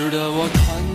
[0.00, 0.89] 值得我看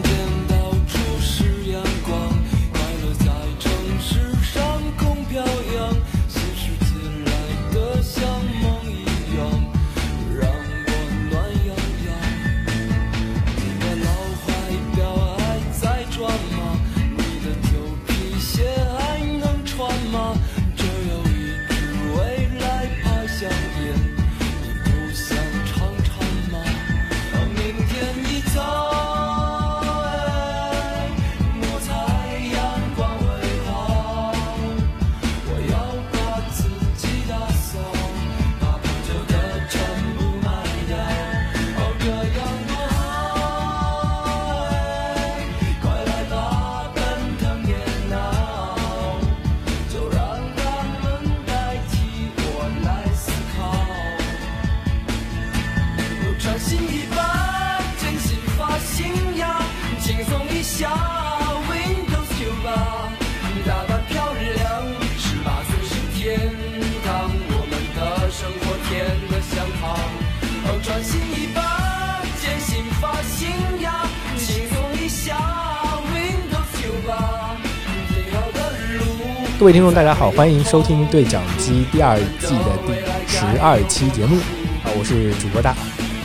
[79.66, 82.94] 各位听众，大家好，欢迎收听对讲机第二季的第
[83.28, 84.36] 十二期节目
[84.84, 85.76] 啊，我是主播大。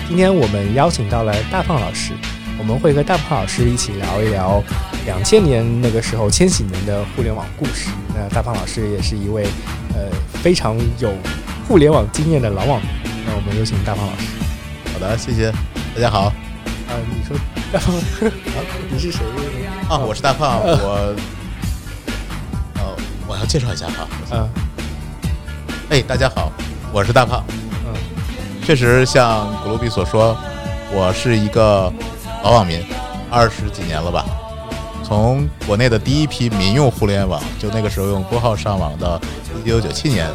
[0.07, 2.13] 今天我们邀请到了大胖老师，
[2.59, 4.63] 我们会和大胖老师一起聊一聊
[5.07, 7.89] 两千年那个时候千禧年的互联网故事。
[8.15, 9.45] 那大胖老师也是一位
[9.95, 10.11] 呃
[10.43, 11.11] 非常有
[11.67, 12.91] 互联网经验的老网民。
[13.25, 14.27] 那我们有请大胖老师。
[14.93, 15.51] 好的，谢谢，
[15.95, 17.35] 大家好啊，你说
[17.73, 18.61] 大胖，啊、
[18.93, 19.21] 你是谁？
[19.89, 21.17] 啊，我是大胖， 我，呃，
[23.31, 24.49] 我要介绍一下哈，嗯，
[25.89, 26.51] 哎，大家好，
[26.93, 27.45] 我是大胖，
[27.87, 27.95] 嗯
[28.61, 30.37] 确实像古鲁比所说，
[30.93, 31.93] 我是一个
[32.43, 32.85] 老网民，
[33.31, 34.25] 二十几年了吧。
[35.05, 39.21] 从国内的第一批民用互联网，就那个时候用拨号上网的，
[39.65, 40.27] 一九九七年，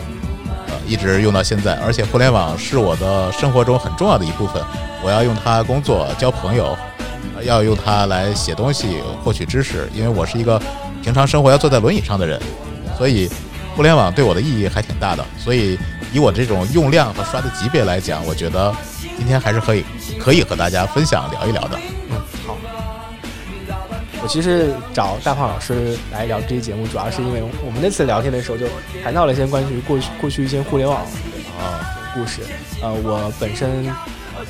[0.70, 1.76] 呃，一直用到现在。
[1.82, 4.64] 而且互联网是我的生活中很重要的一部分，
[5.04, 6.78] 我要用它工作、交朋友，
[7.36, 9.90] 呃要用它来写东西、获取知识。
[9.94, 10.58] 因为我是一个
[11.04, 12.42] 平常生活要坐在轮椅上的人，
[12.98, 13.30] 所以
[13.76, 15.26] 互联网对我的意义还挺大的。
[15.38, 15.78] 所以
[16.14, 18.74] 以我这种用量和刷的级别来讲，我觉得
[19.18, 19.84] 今天还是可以
[20.20, 21.80] 可以和大家分享聊一聊的。
[22.10, 22.58] 嗯，好。
[24.22, 28.66] 我其实找大胖老师来聊这期节目，主要是因为我们那次聊天的时候就
[29.04, 31.02] 谈到了一些关于过去过去一些互联网
[31.60, 32.42] 啊故事。
[32.82, 33.86] 呃，我本身
[34.36, 34.44] 呃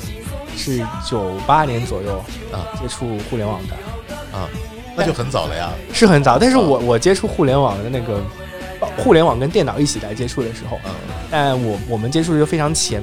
[0.56, 3.74] 是九八年左右啊接触互联网的，
[4.32, 4.48] 啊，
[4.96, 5.70] 那就很早了呀。
[5.92, 6.38] 是很早。
[6.38, 8.20] 但是我我接触互联网的那个
[8.80, 10.90] 呃互联网跟电脑一起来接触的时候，嗯
[11.30, 13.02] 但我我们接触的是非常浅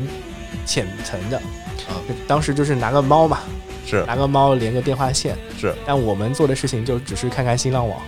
[0.66, 3.40] 浅层的，啊，当时就是拿个猫嘛，
[3.86, 8.00] 是拿个猫连个电话线，是但我们做的事情就只是看看新浪网。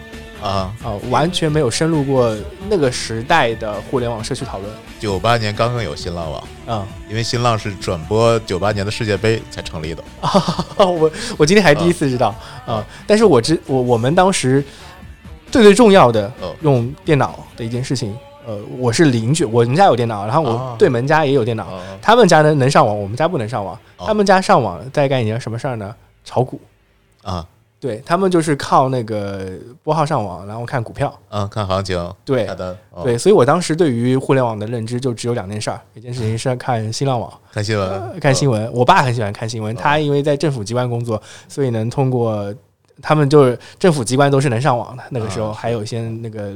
[0.42, 2.36] 啊，啊、完全没有深入过
[2.70, 4.72] 那个时代的互联网社区讨论。
[5.00, 10.04] 九八年刚刚有新浪网，啊、因为新浪是转播九八年的世界杯才成立的。
[10.78, 12.34] 我我今天还第一次知道。
[12.66, 14.64] 啊、但是我知我我们当时
[15.52, 16.56] 最最重要的哦。
[16.62, 18.16] 用电脑的一件事情，
[18.46, 23.76] 呃，我是邻居，我们家有电脑，然后我哦对门家也有电脑，啊他们家能能上网，我们家不能上网。
[23.98, 24.06] 哦。
[24.08, 25.96] 他们家上网在干一件什么事儿呢？
[26.24, 26.60] 炒股。
[27.24, 27.46] 啊
[27.86, 29.52] 对他们就是靠那个
[29.84, 31.16] 拨号上网，然后看股票。
[31.30, 32.48] 嗯，看行情，对
[33.04, 38.74] 对，，所以我当时对于互联网的认知就只有两件事儿，一件事情是看新浪网， 看新闻，呃看新闻。
[38.74, 42.52] 我爸很喜欢看新闻，他因为在政府机关工作，所以能通过
[43.04, 45.04] 他们就是政府机关都是能上网的。
[45.12, 46.52] 那个时候啊还有一些那个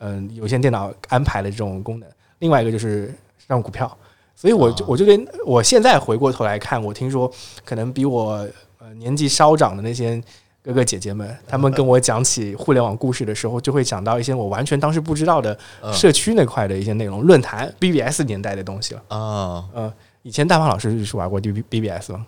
[0.00, 2.06] 嗯、有线电脑安排的这种功能。
[2.40, 3.14] 另外一个就是
[3.48, 3.90] 上股票，
[4.36, 7.32] 所以我就啊我就对我现在回过头来看，我听说
[7.64, 8.46] 可能比我
[8.78, 10.22] 呃年纪稍长的那些。
[10.62, 19.02] 哥哥姐姐们，他们跟我讲起互联网故事的时候，就会讲到一些我完全当时不知道的嗯社区那块的一些内容，论坛、BBS 年代的东西了。
[19.08, 19.92] 啊，呃，
[20.22, 22.24] 以前大胖老师是玩过 B B B S 吗？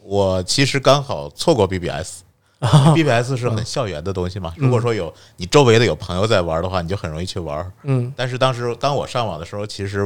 [0.00, 4.52] 我其实刚好错过 BBS，BBS 是很校园的东西嘛。
[4.56, 7.70] 如果说有你周围的有朋友在玩的话，你就很容易去玩。
[7.82, 10.00] 嗯但是当时当我上网的时候，其实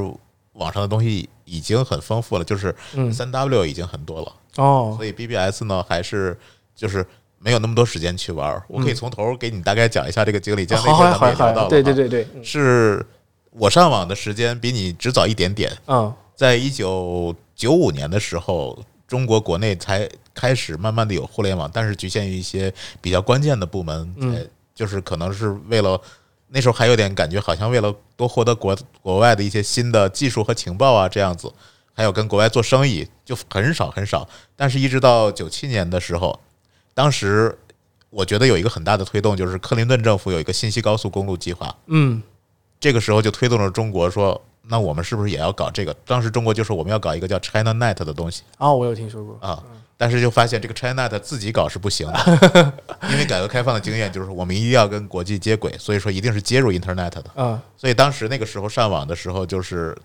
[0.55, 6.37] 网上的东西已经很丰富了，就是嗯，三 W 已经很多了，哦所以 BBS 呢还是
[6.75, 7.05] 就是
[7.39, 8.63] 没有那么多时间去玩。
[8.69, 11.69] 我可以从头给你大概讲一下这个经历，这样那好好会儿咱们也聊到了。
[11.69, 13.07] 对对，对对，嗯是
[13.51, 26.01] 我上网的时间比你只早一点点，嗯在一九九五年的时候，中国国内才开始慢慢的有互联网，但是局限于一些比较关键的部门，嗯就是可能是为了
[26.49, 31.53] 那时候还有点感觉，好像为了多获得国国外的一些新的技术和情报啊，这样子，
[31.93, 34.29] 还有跟国外做生意，就很少很少。
[34.55, 36.39] 但是，一直到九七年的时候，
[36.99, 37.57] 当时
[38.11, 42.21] 我觉得有一个很大的推动，就是克林顿政府有一个信息高速公路计划，嗯。
[42.81, 45.95] 这个时候就推动了中国说，那我们是不是也要搞这个？
[46.05, 48.43] 当时中国就说我们要搞一个叫 China Net 的东西。
[48.57, 49.63] 哦，我有听说过，啊，
[49.97, 52.73] 但是就发现这个 China Net 自己搞是不行的，
[53.11, 57.25] 因为改革开放的经验就是我们一定要跟国际接轨，所以说一定是接入 Internet 的。
[57.37, 57.61] 嗯。
[57.77, 59.97] 所以当时那个时候上网的时候，就是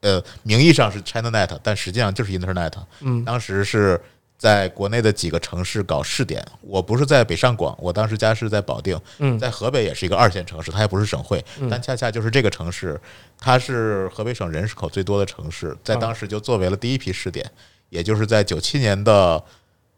[0.00, 2.72] 呃，名义上是 ChinaNet，但实际上就是 Internet。
[3.00, 3.24] 嗯。
[3.24, 4.00] 当时是
[4.40, 6.42] 在国内的几个城市搞试点。
[6.62, 12.98] 我不是在北上广，我当时家是在保定，嗯在河北也是一个二线城市，它也不是省会，嗯但恰恰就是这个城市，
[13.38, 17.44] 它是河北省人口最多的城市，在当时就作为了第一批试点，
[17.90, 19.44] 也就是在九七年的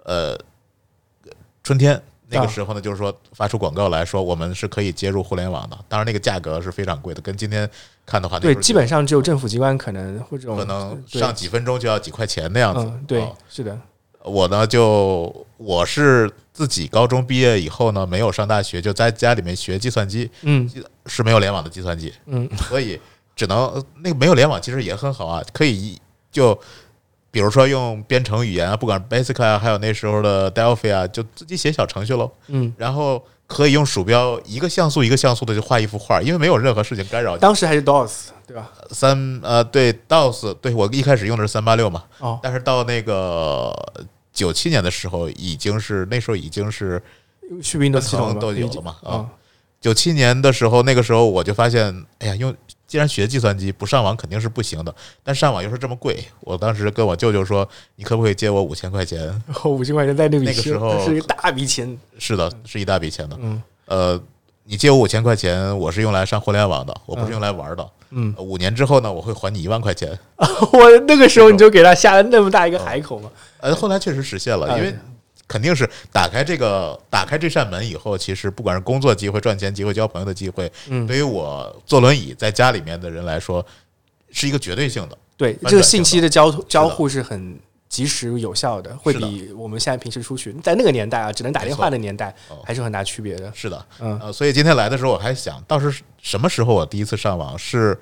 [0.02, 0.36] 呃
[1.62, 2.02] 春天。
[2.34, 5.78] 那个啊时候呢，就是说发出广告来说，我们是可以接入互联网的。
[5.86, 7.68] 当然，那个价格是非常贵的，跟今天
[8.06, 12.80] 看的话，对，基本上只有政府机关可能会这种可能上几分钟就要几块钱那样子。
[12.86, 13.78] 嗯，对哦，是的，
[14.24, 20.70] 我呢就我是自己高中毕业以后呢，没有上大学，就在家里面学计算机，嗯。
[21.06, 22.48] 是没有联网的计算机，嗯。
[22.68, 23.00] 所以
[23.34, 25.98] 只能那个没有联网其实也很好啊，可以
[26.30, 26.56] 就
[27.32, 37.40] 比如说用编程语言啊，不管 Basic 啊，还有那时候的 Delphi 啊，就自己写小程序喽，嗯，然后可以用鼠标一个像素一个像素的就画一幅画，因为没有任何事情干扰你。
[37.40, 38.70] 当时还是 DOS 对吧？
[38.90, 43.74] 三呃对 DOS 对我一开始用的是三八六嘛，哦，但是到那个
[44.32, 47.02] 九七年的时候，已经是那时候已经是
[47.62, 49.28] 去 Windows 系统都有了嘛啊啊，
[49.80, 52.54] 九七年的时候，那个时候我就发现，哎呀，用
[52.92, 54.94] 既然学计算机不上网肯定是不行的，
[55.24, 57.66] 但上网又是这么贵，我当时跟我舅舅说，
[57.96, 59.42] 你可不可以借我五千块钱？
[59.64, 63.38] 五千块钱在那个时候是一大笔钱，是的，是一大笔钱的。
[63.40, 64.20] 嗯呃，
[64.64, 67.90] 你借我五千块钱，我是用来上互联网的，我不是用来玩的。
[68.10, 70.10] 嗯，五年之后呢，我会还你一万块钱。
[70.36, 73.30] 我那个时候你就给他下了那么大一个海口嘛，
[73.60, 74.94] 呃，后来确实实现了，哎因为
[75.52, 83.64] 肯定是打开这个打开这扇门以后，其实不管是工作机会、赚钱机会、交朋友的机会，嗯，对于我坐轮椅在家里面的人来说，
[84.30, 85.18] 是一个绝对性的。
[85.36, 93.52] 对，这个信息的交交互是很及时有效的，会比我们现在平时出去，在那个年代啊，只能打电话的年代哦，还是有很大区别的。
[93.54, 97.98] 是的，嗯呃，所以今天来的时候，我还想到是什么时候我第一次上网是。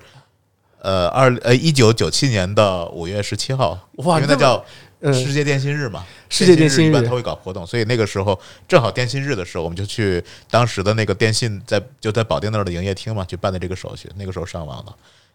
[0.83, 4.65] 呃，二呃一九九七年的五月十七号，哇那叫
[5.01, 6.89] 嗯，世界电信日嘛，世界电信日。
[6.89, 14.09] 一般他会搞活动，所以那个时候正好电信日的时候，我们就去当时的那个电信在就在保定那儿的营业厅嘛，去办的这个手续。
[14.15, 14.93] 那个时候上网的，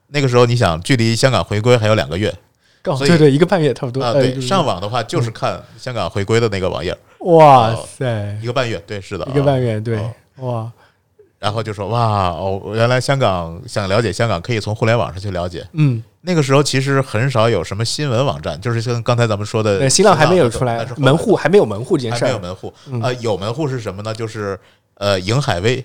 [0.08, 2.30] 那个时候你想，距离香港回归还有两个月。
[2.30, 2.38] 所以
[2.82, 4.00] 刚好对对，一个半月差不多。
[4.00, 8.38] 啊，对，上网的话就是看香港回归的那个网页，哇塞。
[8.40, 10.72] 一，个半月，对，是的，一个半月，对哦，哇，
[11.38, 15.66] 然后就说哇哦，原来香港想了解香港可以从互联网上去了解。
[15.72, 22.28] 嗯，那个时候其实很少有什么新闻网站，就是像刚才咱们说的呃，新浪还没有出来门户还没有门户这件事儿。
[22.28, 24.14] 没有门户嗯呃，有门户是什么呢？
[24.14, 24.58] 就是
[24.94, 25.84] 呃，瀛海威，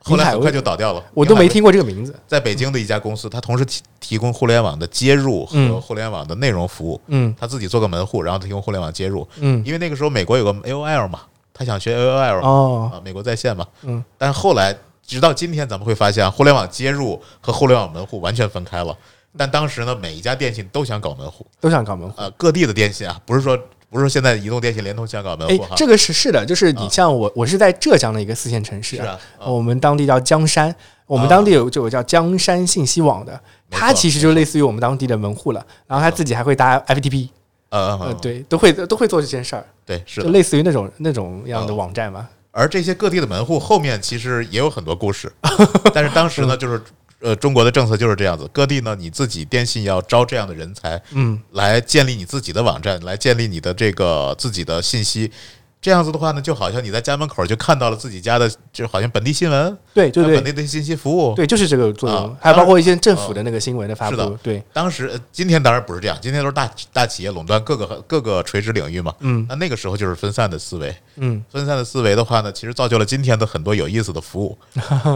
[0.00, 1.02] 后来很快就倒掉了。
[1.14, 2.14] 我都没听过这个名字。
[2.26, 9.26] 在北京的一家公司，它同时提提供互联网的接入和嗯互联网的内容服务，嗯他自己做个门户，然后提供互联网接入。
[9.38, 11.20] 嗯，因为那个时候美国有个 AOL 嘛，
[11.54, 13.64] 他想学 AOL 哦，啊，美国在线嘛。
[13.82, 14.76] 嗯，但后来
[15.08, 18.94] 直到今天，咱们会发现互联网接入和互联网门户完全分开了。
[19.34, 22.14] 但当时呢，每一家电信都想搞门户，都想搞门户。
[22.18, 26.88] 呃，各地的电信啊，不是说不是说现在移动、电信、联通想搞门哎户哈，，这个是是的，就是你啊。
[26.90, 30.74] 像我，我是在浙江的一个四线城市是啊，啊我们当地叫江山，
[31.06, 33.40] 我们啊当地有就有叫江山信息网的，
[33.70, 37.30] 它其实就类似于我们当地的门户了，然后它自己还会搭 FTP，
[37.70, 40.22] 呃，呃呃，对，都会都会做这件事儿，对是。
[40.22, 42.28] 就类似于那种那种样的哦网站嘛。
[42.50, 45.32] 而这些各地的门户后面其实也有很多故事，
[45.94, 46.80] 但是当时嗯呢，就是
[47.20, 55.30] 呃，中国的政策就是这样子，各地呢你自己电信要招这样的人才，嗯，来建立你自己的网站，来建立你的这个自己的信息。
[55.80, 60.34] 这样子的话呢，就好像你在家门口就看到了自己家的，就好像本地新闻，对对对。
[60.34, 61.34] 本地的信息服务。
[61.36, 64.28] 对，就是这个作用啊，还包括一些政府的那个新闻的发是的。
[64.28, 69.14] 布，对，当时呃今天当然不是这样，今天都是大大企业垄断各个各个垂直领域嘛。
[69.20, 69.46] 嗯。
[69.48, 71.42] 那那个时候就是分散的思维，嗯。
[71.48, 74.58] 分散的思维的话呢，其实造就了今天的很多有意思的服务，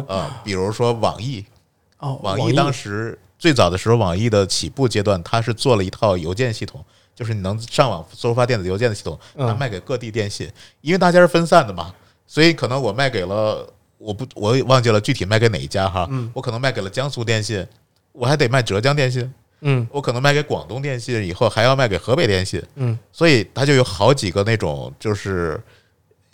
[0.06, 1.44] 呃， 比如说网易，
[1.98, 2.52] 哦，网易。
[2.52, 6.84] 当时最早的时候，网易的起步阶段，它是做了一套邮件系统，
[7.22, 9.46] 就是你能上网收发电子邮件的系统，嗯。
[9.46, 10.50] 它卖给各地电信，
[10.80, 11.94] 因为大家是分散的嘛，
[12.26, 13.64] 所以可能我卖给了
[13.96, 16.28] 我不我也忘记了具体卖给哪一家哈，嗯。
[16.34, 17.64] 我可能卖给了江苏电信，
[18.10, 19.86] 我还得卖浙江电信，嗯。
[19.92, 22.98] 我可能卖给广东电信，以后还要卖给河北电信，嗯。
[23.12, 25.62] 所以它就有好几个那种就是，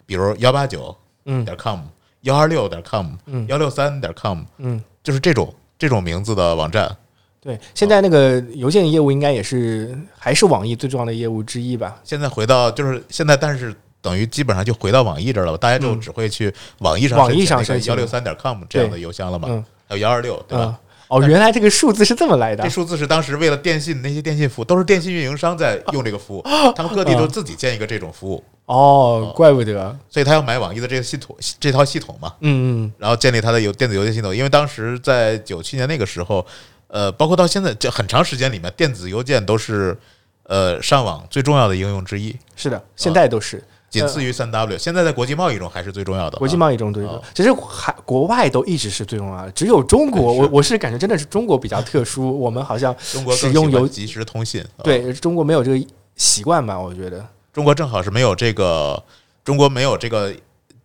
[0.06, 1.44] 比如幺八九嗯。
[1.44, 1.80] 点 com、
[2.22, 3.46] 幺二六点 com、嗯。
[3.46, 6.96] 幺六三点 com，嗯，就是这种这种名字的网站。
[7.40, 11.96] 对，现在那个邮件业务应该也是还是网易最重要的业务之一吧？
[12.04, 15.58] 现在回到就是现在，但是等于基本上就回到网易这儿了吧？
[15.58, 19.48] 大家就嗯只会去网易上网易上申请幺六三点 com 这样的邮箱了嘛？
[19.50, 20.78] 嗯还有幺二六，对吧？
[21.08, 22.68] 嗯，哦，原来这个数字是这么来的这。
[22.68, 26.42] 数字是当时为了电信那些电信服务，都是电信运营商在用这个服务，
[26.76, 29.96] 他们各地都自己建一个这种服务，哦，怪不得。
[30.10, 34.36] 所以他要买网易的这个系统这套系统嘛，嗯嗯然后建立他的邮电子邮件系统。
[34.36, 36.44] 因为当时在九七年那个时候，
[36.88, 39.96] 呃，包括到现在这很长时间里面，电子邮件都是
[40.44, 44.76] 呃上网最重要的应用之一，是的，现在都是仅次于三 W。
[44.76, 46.38] 现在在国际贸易中还是最重要的啊。
[46.38, 47.22] 国际贸易中都有哦。
[47.34, 56.78] 其实海国外都一直是最重要的，只有中国， 我我是感觉真的是中国比较特殊， 我们好像中国使用邮即时通信，啊对中国没有这个习惯吧？
[56.78, 57.24] 我觉得。
[57.52, 59.02] 中国正好是没有这个，
[59.44, 60.32] 中国没有这个，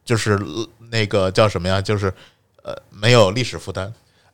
[0.04, 1.80] 就是呃那个叫什么呀？
[1.82, 2.12] 就是
[2.64, 3.94] 呃，没有历史负担。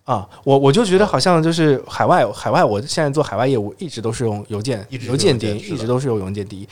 [0.09, 6.67] 啊，我我就觉得好像就是海外海外，我现在做海外业务一直都是用邮件邮件第一，一直都是用邮件第一。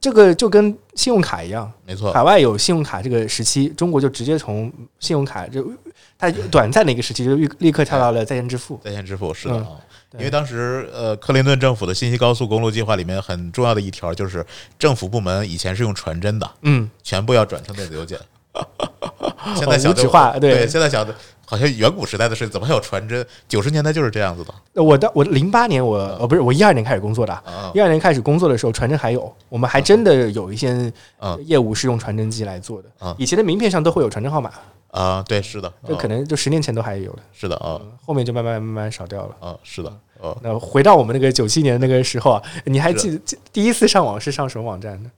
[0.00, 5.72] 这个就跟信用卡一样，没错，海外有信用卡这个时期，中国就直接从信用卡就
[6.18, 8.80] 它短暂的一个时期就立立刻跳到了在线支付。
[8.82, 9.66] 在线支付是的
[10.14, 14.44] 因为当时呃，克林顿政府的信息高速公路计划里面很重要的一条就是，
[14.76, 18.18] 政府部门以前是用传真的，嗯，全部要转成电子邮件。
[19.54, 21.14] 现在哦想的无纸化对对，现在想的
[21.50, 23.26] 好像远古时代的事，怎么还有传真？
[23.48, 24.54] 九十年代就是这样子的。
[24.80, 27.72] 我的我零八年我呃不是我一二年开始工作的，啊。
[27.74, 32.88] 一二年开始工作的时候传真还有，我们还真的有一些啊业务是用传真机来做的。
[33.00, 33.16] 啊。
[33.18, 34.52] 以前的名片上都会有传真号码，
[34.92, 35.24] 啊！
[35.26, 39.36] 对，是的，这可能能就十年前都还有的，是的啊后面就慢慢慢慢少掉了。
[39.40, 39.92] 啊，是的。
[40.20, 40.38] 哦。
[40.42, 45.10] 那回到我们那个九七年那个时候啊，你还是记得第一次上网是上什么网站呢？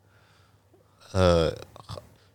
[1.12, 1.54] 呃，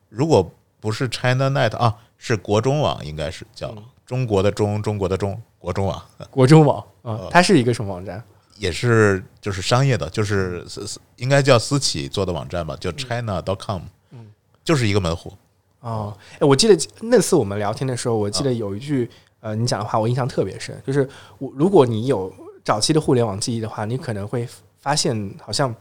[0.10, 8.24] 如果不是 ChinaNet 啊，是国中网，应该是叫嗯中国的中，中国的中，国中网， 国中网啊哦，它是一个什么网站？
[8.58, 13.82] 也是就是商业的，就是私私应该叫私企做的网站吧，叫 China.com，
[14.12, 14.26] 嗯
[14.64, 15.32] 就是一个门户。
[15.80, 19.08] 哦，哎，我记得那次我们聊天的时候，我记得有一句
[19.42, 21.08] 呃，你讲的话我印象特别深，就是
[21.38, 22.34] 我如果你有
[22.64, 24.48] 早期的互联网记忆的话，你可能会
[24.80, 25.74] 发现好像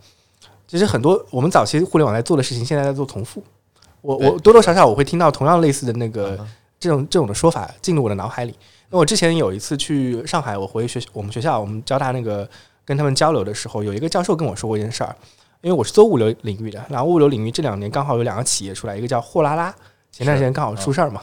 [0.68, 3.42] 其实很多我们早期互联网在做的事情，现在在做重复。
[4.06, 6.38] 我我多多少少我会听到同样类似的那个
[6.78, 8.54] 这种这种的说法进入我的脑海里。
[8.88, 12.48] 那我之前有一次去上海，我回学我们学校，我们交大那个
[12.84, 15.16] 跟他们交流的时候，有一个教授跟我说过一件事儿，
[15.60, 19.74] 因为我是做物流领域的，然后物流领域这两年刚好有两个企业出来，一个叫货拉拉，
[20.12, 21.20] 前段时间刚好出事儿嘛。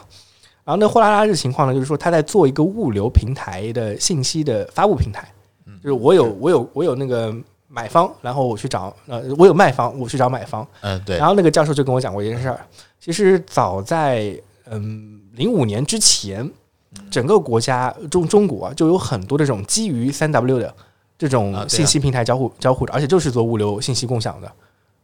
[0.62, 5.26] 然后那货拉拉这情况呢，就是说他在做一个物流平台的信息的发布平台，
[5.66, 5.78] 嗯。
[5.82, 7.34] 就是我有我有我有那个
[7.74, 12.64] 买方，然后我去找呃我有卖方，我去找买方，嗯，对然，后那个教授就跟我讲过一件事儿，
[13.00, 14.38] 其实早在
[14.70, 16.48] 嗯零五年之前，
[17.10, 20.72] 整个国家中中国啊就有很多这种基于三 W 的
[21.18, 24.52] 这啊种信息平台交互交互的，而且就是做物流信息共享的。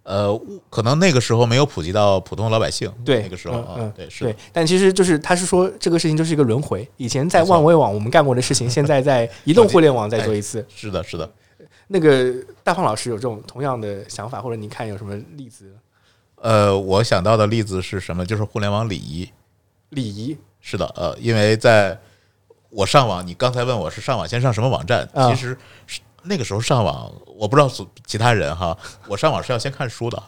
[0.03, 10.65] 呃，可能那个时候没有普及到普通老百姓，对那个时候啊嗯嗯，对，是的，，对但其实就是他是说这个事情就是一个轮回，以前在万维网我们干过的事情，现在在移动互联网再做一次。
[10.75, 11.29] 是的，是的。
[11.93, 12.33] 那个
[12.63, 15.75] 大胖老师有这种同样的想法，或者你看有什么例子？
[16.37, 18.25] 呃，我想到的例子是什么？
[18.25, 19.29] 就是互联网礼仪。
[19.89, 21.99] 礼仪是的，呃，因为在
[22.71, 28.79] 我上网，你刚才问我是上网先上什么网站，啊其实是那个时候上网，我不知道所其他人哈，
[29.09, 30.23] 我上网是要先看书的，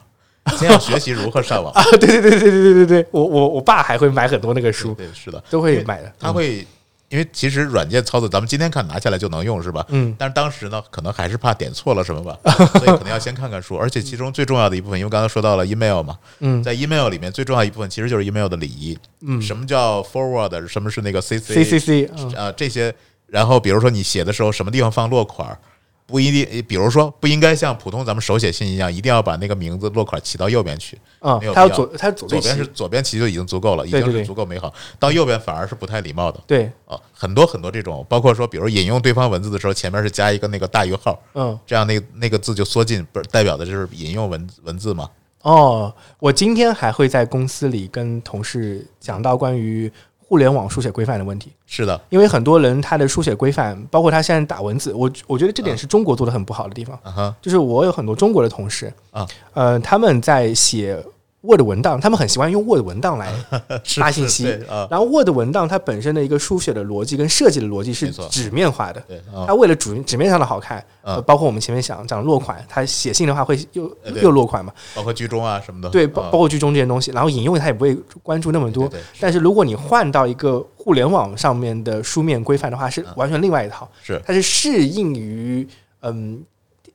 [0.58, 1.72] 先要学习如何上网。
[1.72, 6.12] 啊，对对对对对对对对，我我我爸还会买很多那个书，对，对是的，都会买的。
[6.18, 6.66] 他会，
[7.12, 9.84] 因为其实软件操作，咱们今天看拿下来就能用，是吧？
[9.90, 12.38] 嗯但是当时呢，可能还是怕点错了什么吧，
[12.78, 13.76] 所以可能要先看看书。
[13.76, 18.98] 而且其中最重要的一部分，因为刚才说到了 email 嘛，嗯在 email 里面最重要一部分其实就是 email 的礼仪。
[19.20, 20.66] 嗯什么叫 forward？
[20.66, 22.94] 什么是那个 CC？，C C C，嗯啊，这些，
[23.26, 25.58] 然后比如说你写的时候，什么地方放落款儿，
[26.06, 31.68] 不一定，比如说不应该像普通咱们手写信一样，一定要把那个名字落款起到右边去，啊没有，必要。
[31.68, 36.40] 他左，它左左，边是左边其实就已经足够了，已经是足够美好，到右边反而是不太礼貌的。
[36.46, 36.98] 对，啊。
[37.12, 45.08] 很多很多这种，包括说，比如引用对方文字的时候，前面是加一个那个大于号，嗯，这样那那个字就缩进，不是代表的就是引用文文字嘛？
[45.42, 49.90] 哦，我今天还会在公司里跟同事讲到关于
[50.32, 56.98] 互联网书写规范的问题，是的，因为很多人他的书写规范，包括他现在打文字，我我觉得这点是中国做的很不好的地方。
[57.42, 60.98] 就是我有很多中国的同事啊，呃，他们在写
[61.42, 63.32] Word 文档，他们很喜欢用 Word 文档来
[63.96, 64.44] 发信息
[64.88, 69.02] 然后 Word 文档它本身的一个书写的逻辑跟设计的逻辑是纸面化的，
[69.46, 76.10] 它为了纸纸面上的好看，嗯呃，包括我们前面讲讲落款，它写信的话会又呃又落款嘛，包括居中啊什么的，对，啊。
[76.14, 78.88] 包包括居中这些东西，然后引用它也不会关注那么多。
[78.88, 79.00] 对。
[79.00, 84.20] 对对但是如果你换到一个互联网上面的书面规范的话，是完全另外一套，是。
[84.24, 85.66] 它是适应于
[86.02, 86.40] 嗯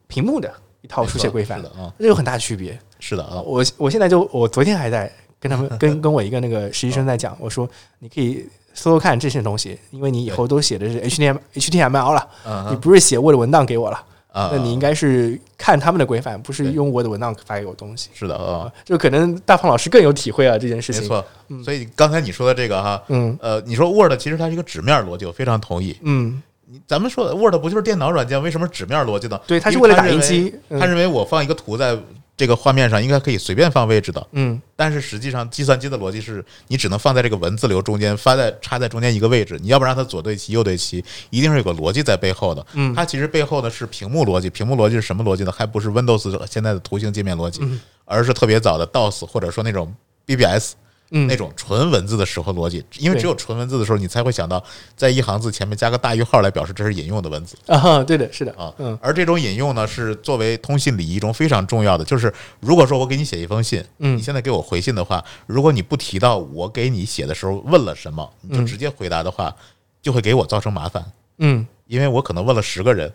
[0.08, 0.50] 屏幕的
[0.82, 1.62] 一套书写规范。
[2.00, 2.80] 这有很大区别。
[3.08, 5.10] 是的啊，我我现在就我昨天还在
[5.40, 18.10] 跟他们跟跟我一个那个实习生在讲，我说你可以搜搜看这些东西，因为你以后都写的是 HTML HTML 了，嗯你不是写 Word 文档给我了，啊，那你应该是看他们的规范，不是用 Word 文档发给我东西。
[18.14, 21.04] 是的啊啊，，就可能大胖老师更有体会啊，这件事情。
[21.04, 21.26] 没错。
[21.64, 25.98] 所以刚才你说的这个哈，嗯呃，你说 Word 其实它是一个纸面逻辑，我非常同意。
[26.02, 29.40] 嗯，你咱们说的 Word 不就是电脑软件，为什么纸面逻辑呢？
[29.48, 30.54] 对，它是为了打印机。
[30.70, 31.98] 嗯他认为我放一个图在
[32.38, 34.26] 这个画面上，应该可以随便放位置的。
[34.34, 42.64] 嗯但是实际上，计算机的逻辑是你只能放在这个文字流中间，发在插在中间一个位置，你要不然它左对齐右对齐，一定是有个逻辑在背后的。
[42.74, 45.52] 嗯它其实背后的是屏幕逻辑，屏幕逻辑是什么逻辑呢？
[45.52, 49.94] 还不是 Windows 现在的图形界面逻辑，嗯而是特别早的 DOS 或者说那种
[50.26, 50.78] BBS 嗯，
[51.10, 54.62] 那种纯文字的时候逻辑，因为只有纯文字的时候，你才会想到
[54.96, 57.58] 在一行字前面加个大于号来表示这是引用的文字。
[57.68, 58.98] 啊，对的，是的啊，嗯。
[59.02, 62.04] 而这种引用呢，是作为通信礼仪中非常重要的。
[62.04, 64.18] 就是如果说我给你写一封信，嗯。
[64.18, 69.56] 你现在给我回信的话，如果你不提到我给你写的时候问了什么，你就直接回答的话，
[70.02, 71.06] 就会给我造成麻烦，
[71.38, 71.66] 嗯。
[71.88, 73.14] 因为我可能问了十个人，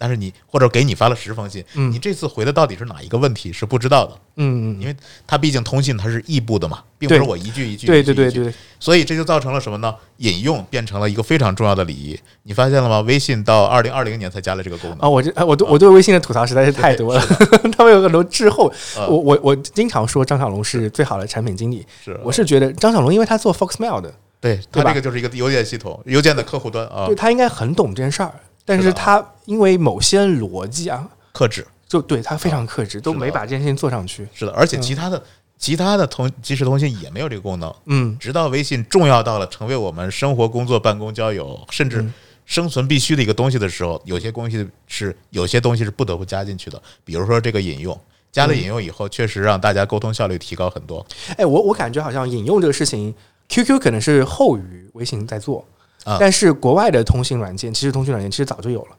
[0.00, 1.92] 但是你或者给你发了十封信，嗯。
[1.92, 9.94] 你这次回的到底是哪一个问题是不知道的，嗯嗯，因为他毕竟通信它是异步的嘛，并不是我一句一句，对对对对对，所以这就造成了什么呢？
[10.16, 12.18] 引用变成了一个非常重要的礼仪。
[12.44, 13.00] 你发现了吗？
[13.02, 14.98] 微信到二零二零年才加了这个功能。
[15.00, 17.20] 啊，我这我对我对微信的吐槽实在是太多了，
[17.76, 18.72] 他们有很多滞后。
[18.96, 19.06] 呃。
[19.10, 27.06] 我我我经常说张小龙是最好的产品经理，是，我是觉得张小龙因为他做 Foxmail 的，对他这个就是一个邮件系统，邮件的客户端啊。
[27.06, 28.32] 对，他应该很懂这件事儿，
[28.64, 34.28] 但是他因为某些逻辑啊，克制就对他非常克制，都没把这件事情做上去。
[34.32, 35.22] 是的，而且其他的、
[35.58, 37.74] 其他的通即时通信也没有这个功能。
[37.86, 42.14] 嗯直到微信重要到了成为我们生活、工作、办公、交友，甚至嗯
[42.46, 46.80] 生存必须的一个东西的时候，有些东西是有些东西是不得不加进去的。
[47.04, 47.98] 比如说这个引用，
[48.30, 51.04] 加嗯了引用以后，确实让大家沟通效率提高很多。
[51.36, 53.14] 哎，我我感觉好像引用这个事情
[53.48, 55.64] ，QQ 可能是后于微信在做，
[56.04, 56.16] 啊。
[56.20, 58.96] 但是国外的通信软件，其实通讯软件其实早就有了。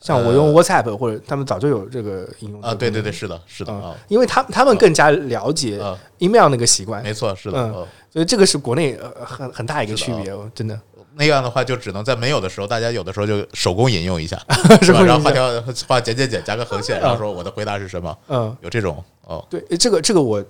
[0.00, 2.60] 像我用 WhatsApp 或者他们早就有这个应用。
[2.60, 7.72] 呃啊，对对对，是，的，是的嗯啊，因为他他们更加了解啊，email 那个习惯，没错，是的。
[8.12, 10.78] 所以这个是国内呃很很大一个区别，哦，真的。
[11.14, 14.36] 那样的话，就只能在没有的时候，大家有的时候就手工引用一下，
[14.80, 15.02] 是 是吧？
[15.04, 15.30] 然后画？
[15.30, 18.18] 条画减减减，加个横线，然后说我的回答是什么？
[18.28, 20.42] 嗯，有这种哦，对，这个这个我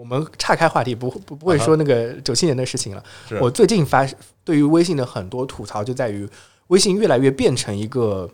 [0.00, 3.04] 我们岔开话题，不不不会说那个九七年的事情了。
[3.28, 4.08] 是我最近发
[4.42, 6.26] 对于微信的很多吐槽就在于，
[6.68, 8.26] 微信越来越变成一个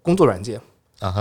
[0.00, 0.58] 工作软件。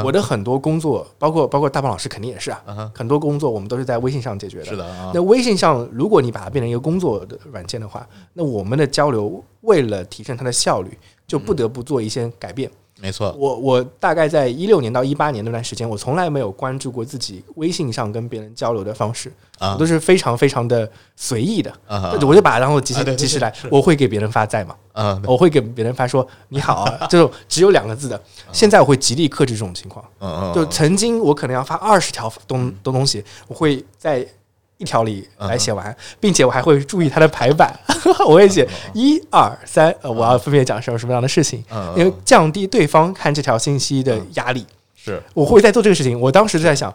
[0.01, 4.63] 我的很多工作，包括包括大鹏老师肯定也是啊，很多工作我们都是在微信上解决的。
[4.65, 12.71] 是的啊那，微信上，如果你把它变成一个工作的软件的话，那我们的交流为了提升它的效率，就不得不做一些改变。
[13.01, 19.73] 没错，我我大概在一六年到一八年那段时间，我从来没有关注过自己微信上跟别人交流的方式，啊。
[19.73, 23.53] 我都是非常非常的随意的，啊，我就把它当做即时啊对对即时来。
[23.69, 28.19] 我会给别人发在嘛，啊，我会给别人发说你好啊， 这种只有两个字的。
[28.53, 30.03] 现在我会极力克制这种情况。
[30.19, 34.25] 嗯嗯，就曾经我可能要发二十条东东东西，我会在
[34.77, 37.73] 一条里来写完，并且我还会注意它的排版，
[38.27, 44.65] 我会写一二三，呃，我要分别讲什么什么样的事情，嗯，因为降低对方看这条信息的压力。
[44.95, 45.21] 是。
[45.33, 46.19] 我会在做这个事情。
[46.19, 46.93] 我当时就在想，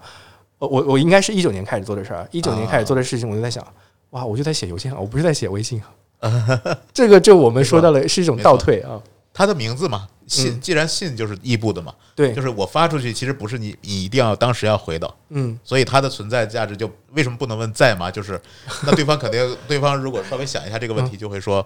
[0.58, 3.66] 我我我应该是一九年开始做的事儿，一九年开始做的事情，我就在想，
[4.10, 5.80] 哇，我就在写邮件啊，我不是在写微信
[6.18, 6.60] 啊。
[6.92, 9.00] 这个就我们说到了是一种倒退啊，
[9.32, 10.60] 他的名字嘛，信，嗯。
[10.60, 12.32] 既然信就是异步的嘛，对。
[12.34, 18.10] 就，是我发出去，其实不是你你一定要当时要回的，嗯，所以它的存在价值就为什么不能问在吗？
[18.10, 18.40] 就是
[18.84, 21.64] 那对方肯定， 对方如果稍微想一下这个问题，就会说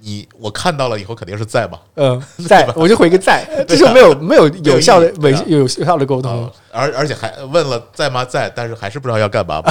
[0.00, 5.42] 你我看到了以后肯定是在嘛，嗯， 在我就回个在， 这就没有没有有效的对啊。
[5.46, 6.30] 有有有效的沟通。
[6.30, 6.52] 哦。
[6.72, 8.24] 而而且还问了在吗？
[8.24, 9.70] 在，但是还是不知道要干嘛嘛，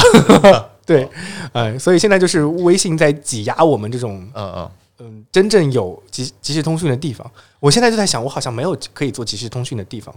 [0.86, 1.08] 对，
[1.54, 4.72] 哎，所以现在就是微信在挤压我们这种嗯嗯，
[5.02, 7.30] 嗯真正有即即时通讯的地方。
[7.60, 10.14] 我现在就在想，我好像没有可以做即时通讯的地方。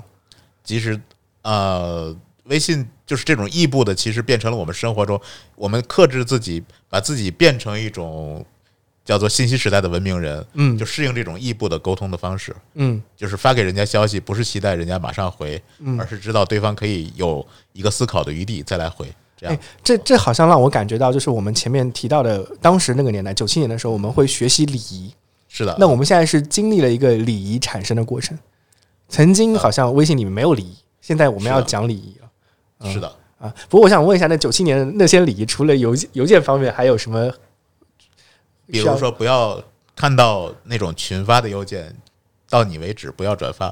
[0.63, 1.01] 即时
[1.43, 5.21] 呃，微信就是这种异步的，其实变成了我们生活中，
[5.57, 8.45] 我们克制自己，把自己变成一种
[9.05, 12.55] 叫做信息时代的文明人，嗯就适应这种异步的沟通的方式。
[12.75, 19.07] 嗯就是发给人家消息，不是期待人家马上回，嗯而是知道对方可以有一个思考的余地再来回。
[19.37, 25.13] 这样哎，这这好像让我感觉到，就是我们前面提到的，当时那个年代，九七年的时候，我们会学习礼仪。
[25.49, 28.37] 是的，那我们现在是经历了一个礼仪产生的过程。
[29.09, 32.29] 曾经好像微信里面没有礼仪，现在我们要讲礼仪了
[32.81, 33.07] 嗯是的，
[33.39, 33.55] 啊。
[33.69, 37.33] 不过我想问一下，那九七年那些礼仪，除了邮件邮件方面，还有什么？
[38.67, 39.63] 比如说不要
[39.95, 41.95] 看到那种群发的邮件，
[42.49, 43.67] 到你为止，不要转发。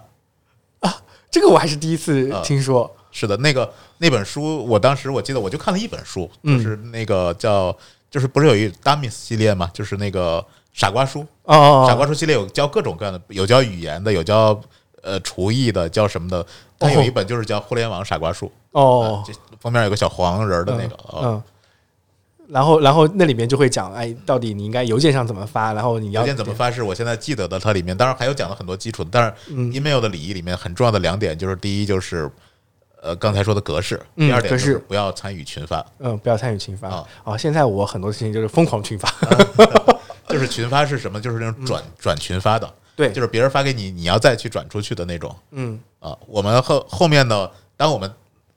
[0.81, 2.95] 啊这个我还是第一次啊听说。
[3.13, 6.59] 是的，那个那本书，我当时我记得我就看了一本书，嗯。
[6.59, 7.77] 就是那个叫，
[8.11, 14.61] 就是不是有一 Dummies 系列嘛，就是那个傻瓜书，哦，傻瓜书系列有教各种各样的，有教语言的，有教
[15.03, 16.45] 呃厨艺的，教什么的。
[16.79, 21.43] 它有一本就是叫互联网傻瓜书，哦，这封面有个小黄人儿的那个，嗯。
[22.49, 29.73] 然后，然后那里面就会讲，哎，到底你应该邮件上怎么发，然后你要邮件怎么发是我现在记得的，它里面当然还有讲了很多基础的，但是嗯。
[29.73, 32.29] email 的礼仪里面很重要的两点就是第一就是
[33.03, 35.85] 呃刚才说的格式，嗯第二点就是不要参与群发。
[35.99, 37.37] 嗯，不要参与群发啊哦。
[37.37, 39.13] 现在我很多事情就是疯狂群发，
[40.29, 41.21] 就是群发是什么？
[41.21, 46.17] 就是那种转转群发的，嗯对就是别人发给你，你要再去转出去的那种嗯啊。
[46.27, 48.11] 我们后后面呢，当我们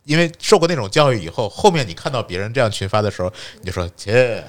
[0.05, 4.43] 因为受过那种教育以后，后面你看到别人这样群发的时候，你就说切，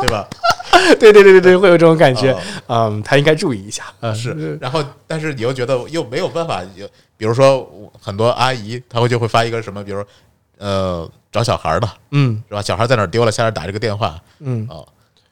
[0.00, 0.26] 对吧？
[0.98, 2.32] 对对对对对，会有这种感觉
[2.66, 2.90] 哦。
[2.90, 3.84] 嗯，他应该注意一下。
[4.00, 10.04] 嗯，是，然后但是你又觉得又没有办法，有比如说我很多阿姨，她会就会发一个什么，比如
[10.58, 12.62] 呃找小孩的嗯是吧？
[12.62, 14.82] 小孩在哪儿丢了，下来打这个电话嗯啊。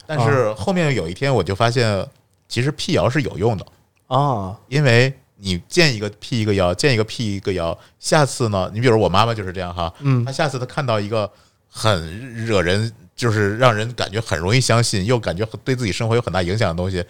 [0.06, 2.06] 但是后面有一天我就发现，
[2.48, 3.66] 其实辟谣是有用的，
[4.08, 5.12] 哦因为
[5.44, 11.28] 你见一个辟一个谣，见一个辟一个谣，下次呢，你比如我妈妈就是这样哈，嗯她下次她看到一个
[11.68, 17.04] 很惹人，就是让人感觉很容易相信，又感觉对自己生活有很大影响的东西，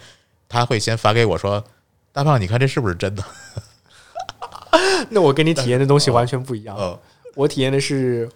[0.49, 1.63] 她会先发给我说
[2.11, 3.23] ：“大胖，你看这是不是真的
[5.09, 6.75] 那我跟你体验的东西完全不一？”样。
[6.79, 6.97] 嗯
[7.35, 8.29] 我体验的是，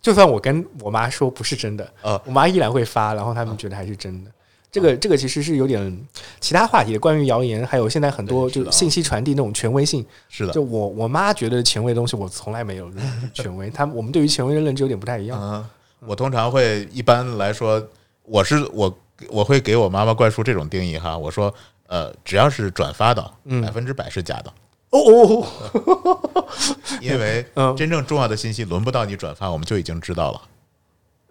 [0.00, 4.30] 就算我跟我妈说不是真的，嗯，我妈依然会发，然后他们觉得还是真的。
[4.72, 6.06] 这个这个其实是有点
[6.38, 10.04] 其他话题的，关于谣言，还有现在很多就信息传递那种权威性。
[10.28, 13.68] 是的，就我我妈觉得权威的东西，我从来没有认权威。
[13.74, 15.38] 他们我们对于权威的认知有点不太一样。
[15.40, 15.64] 嗯，
[16.06, 17.84] 我通常会一般来说，
[18.22, 21.52] 我是我我会给我妈妈灌输这种定义哈，我说
[21.88, 24.52] 呃，只要是转发的，嗯百分之百是假的，
[24.90, 26.46] 哦哦，哦
[27.02, 30.40] 因为嗯真正重要的信息轮不到你转发，我们就已经知道了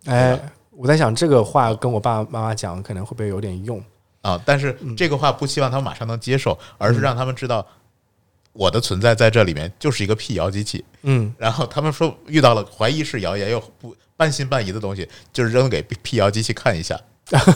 [0.05, 0.39] 哎，
[0.79, 3.83] 我在想这个话跟我爸爸妈妈讲，可能会不会有点用？
[4.21, 4.41] 啊。
[4.45, 7.65] 但是嗯这个话不希望他们马上能接受，而是让他们知道
[8.53, 10.85] 我的存在在这里面就是一个辟谣机器。
[11.01, 16.97] 嗯 然后他们说遇到了怀疑是谣言又不半信半疑的东西，就是扔给辟谣机器看一下。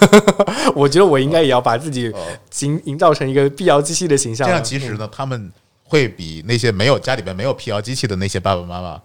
[0.75, 2.19] 我觉得我应该也要把自己哦
[2.59, 4.45] 营营造成一个辟谣机器的形象。
[4.45, 5.49] 这样其实呢，他们
[5.85, 9.01] 会比那些没有家里边没有辟谣机器的那些爸爸妈妈嗯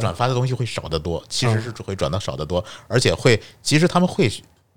[0.00, 4.30] 转发的东西会少得多，其实是会转的少得多，而且会其实他们会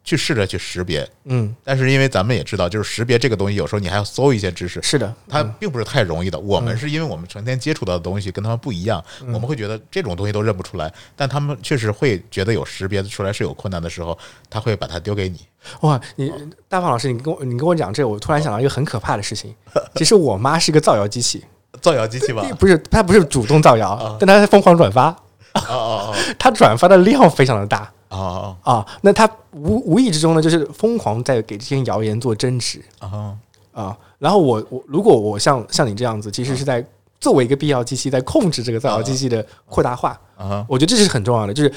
[0.03, 4.81] 去试着去识别，嗯，但是因为咱们也知道，就是识别这个东西，有时候你还要搜一些知识。
[4.81, 6.39] 是的，它并不是太容易的。
[6.39, 14.17] 我们是因为我们成天接触到的东西跟他们不一样，嗯我们会觉得这种东西都认不出来，但他们确实会觉得有识别出来是有困难的时候，
[14.49, 15.41] 他会把它丢给你。
[15.81, 16.31] 哇，你
[16.69, 19.53] 大胖老师，你跟我你跟我讲这个，我突然想到一个很可怕的事情。
[19.95, 21.43] 其实我妈是个造谣机器，
[21.81, 22.43] 造谣机器吧？
[22.59, 25.09] 不是他不是主动造谣啊，但他在疯狂转发，
[25.53, 28.85] 哦哦 她转发的量非常的大哦哦啊。
[29.01, 33.95] 那他无无意之中呢，就是疯狂在给这些谣言做争执啊。
[34.17, 36.83] 然后我我如果我像像你这样子，其实是在
[37.19, 40.19] 作为一个必要机器，在控制这个造谣机器的扩大化。
[40.35, 41.71] 啊我觉得这是很重要的，就是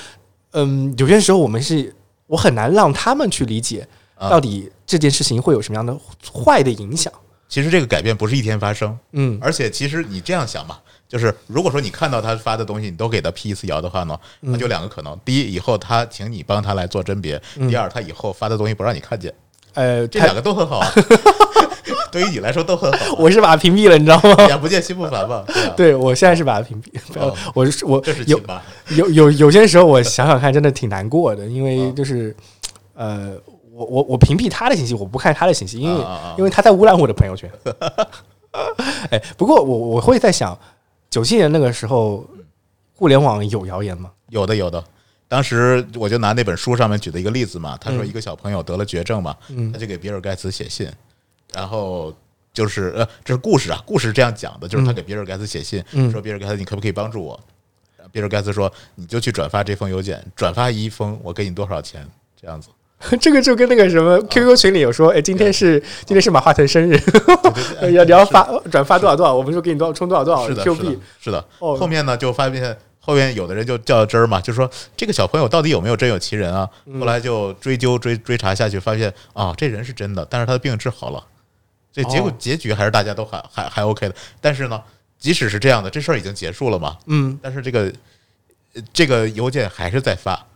[0.53, 1.95] 嗯，有些时候我们是
[2.27, 5.95] 我很难让他们去理解啊到底这件事情会有什么样的
[6.33, 7.13] 坏的影响。
[7.51, 17.37] 其实这个改变不是一天发生，嗯而且其实你这样想嘛，就是如果说你看到他发的东西，你都给他辟一次谣的话呢，那就两个可能：第一，以后他请你帮他来做甄别；
[17.69, 19.35] 第二，他以后发的东西不让你看见。
[19.75, 20.93] 呃，这两个都很好啊，
[22.11, 23.17] 对于你来说都很好啊。
[23.19, 24.47] 我是把他屏蔽了，你知道吗？
[24.49, 25.45] 眼不见心不烦嘛，
[25.77, 26.89] 对我现在是把他屏蔽。
[27.21, 28.63] 哦我是我这是有亲妈。
[28.97, 32.35] 有有有些时候，我想想看，真的挺难过的，因为就是
[32.95, 33.33] 呃，
[33.81, 36.05] 我我我屏蔽他的信息，我不看他的信息，因为
[36.39, 37.51] 因为他在污染我的朋友圈。
[39.11, 40.59] 哎，不过我我会在想，
[41.09, 42.29] 九七年那个时候，
[42.95, 44.11] 互联网有谣言吗？
[44.29, 44.85] 有的有的。
[45.29, 50.91] 当时我就拿那本书上面举的一个例子嘛，他说嗯一个小朋友得了绝症嘛，嗯他就给比尔盖茨写信，
[51.55, 52.13] 然后
[52.53, 57.39] 就是呃，这是故事啊，故事是这样讲的，就是他给比尔盖茨写信，嗯说比尔盖茨你可不可以帮助我？
[58.11, 62.69] 比尔盖茨说你就去转发这封邮件，转发一封我给你多少钱，这样子。
[63.19, 67.01] 这个就跟那个什么 QQ 群里有说，哎，今天是今天是马化腾生日，
[67.93, 71.43] 要你要发转发多少多少，我们就给你多少充多少多少是的，Q 币。，是的。
[71.61, 76.69] 哦后面呢，就发现后面有的人就较真儿嘛，就说这个小朋友到底有没有真有其人啊？
[76.85, 81.25] 嗯后来就追究追追查下去，发现啊，这人是真的，但是他的病治好了。
[81.93, 84.15] 这结果哦结局还是大家都还还还 OK 的。
[84.43, 84.81] 但是呢，
[85.19, 87.91] 即使是这样的，这事儿已经结束了嘛，嗯，但是这个
[88.75, 90.47] 呃这个邮件还是在发。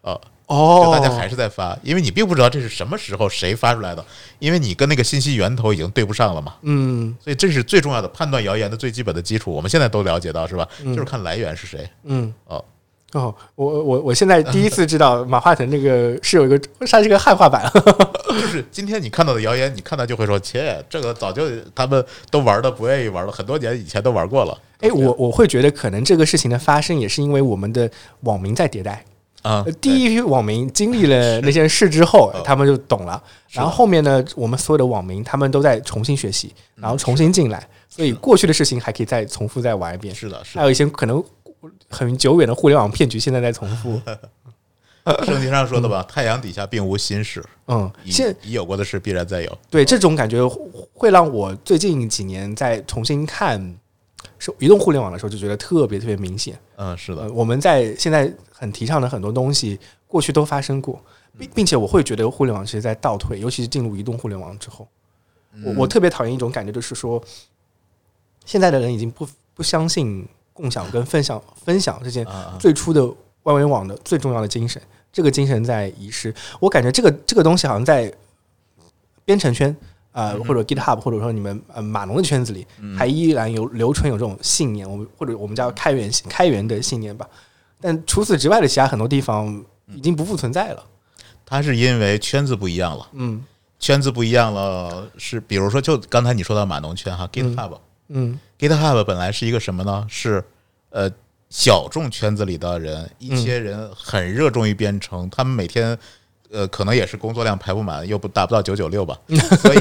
[0.00, 0.20] 呃，
[0.52, 4.04] 哦就大家还是在发，因为你并不知道这是什么时候谁发出来的，
[4.38, 6.54] 因为你跟那个信息源头已经对不上了嘛。
[6.62, 9.50] 嗯所以这是最重要的判断谣言的最基本的基础。
[9.50, 10.68] 我们现在都了解到是吧？
[10.84, 11.88] 就是看来源是谁。
[12.04, 12.64] 嗯哦，
[13.12, 17.70] 哦，我我我现在第一次知道马化腾那个是有一个，它是个汉化版。
[18.28, 24.58] 就是今天你看到的谣言，你看到就会说，切，这个早就他们都玩的不愿意玩了，很多年以前都玩过了。
[24.80, 29.04] 哎，我我会觉得可能这个事情的发生也是因为我们的网民在迭代。
[29.80, 33.22] 第一批网民经历了 那件事之后哦，他们就懂了。
[33.50, 40.14] 然后后面呢，我们所有的网民他们都在重新学习，嗯然后重新进来，所以过去的事情还可以再重复再玩一遍。
[40.14, 40.60] 是的，是的。
[40.60, 41.22] 还有一些可能
[41.88, 44.00] 很久远的互联网骗局，现在在重复。
[45.26, 49.58] 圣经上说的吧，太阳底下并无新事，嗯，现已有过的事必然再有。
[49.68, 50.38] 对这种感觉
[50.94, 53.74] 会让我最近几年在重新看
[54.44, 56.58] 是移动互联网的时候，就觉得特别特别明显。
[56.74, 59.78] 嗯，是的呃，，我们在现在很提倡的很多东西，
[60.08, 61.00] 过去都发生过，
[61.38, 64.88] 并并且我会觉得互联网其实在倒退，尤其是进入移动互联网之后，
[65.64, 67.22] 我我特别讨厌一种感觉，就是说，
[68.44, 73.06] 现在的人已经不不相信共享跟分享分享这件啊啊最初的
[73.44, 76.34] 万维网的最重要的精神，这个精神在遗失。
[76.58, 78.12] 我感觉这个这个东西好像在
[79.24, 87.26] 编程圈啊、呃或者 GitHub 或者说你们呃码农的圈子里，还依然有留存有这种信念，我们或者我们叫开源开源的信念吧。
[87.80, 90.84] 但除此之外的其他很多地方已经不复存在了。
[91.44, 93.44] 它是因为圈子不一样了，嗯
[93.78, 100.06] 圈子不一样了，是比如说，就刚才你说到码农圈哈，GitHub，GitHub、嗯 GitHub 本来是一个什么呢？
[100.08, 100.44] 是
[100.90, 101.10] 呃
[101.50, 105.98] 小众圈子里的人，一些人很热衷于编程，他们每天
[106.52, 109.18] 呃可能也是工作量排不满，又不达不到九九六吧，
[109.60, 109.78] 所以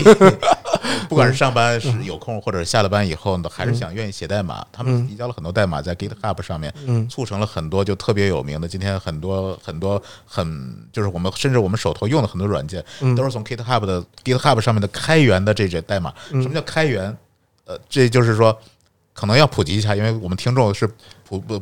[1.09, 7.07] 不管是上班是有空，或者下了班以后呢，还是想愿意写代码，他们提交了很多代码在 GitHub 上面，嗯。
[7.09, 13.13] 促成了很多就特别有名的，今天很多很多很就是我们甚至我们手头用的很多软件，嗯。
[13.15, 16.13] 都是从 GitHub 的 GitHub 上面的开源的这些代码。
[16.29, 17.15] 什么叫开源？
[17.65, 18.57] 呃，这就是说
[19.13, 20.89] 可能要普及一下，因为我们听众是
[21.27, 21.61] 普不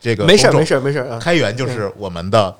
[0.00, 1.18] 这个没事儿没事儿没事。
[1.20, 2.54] 开源就是我们的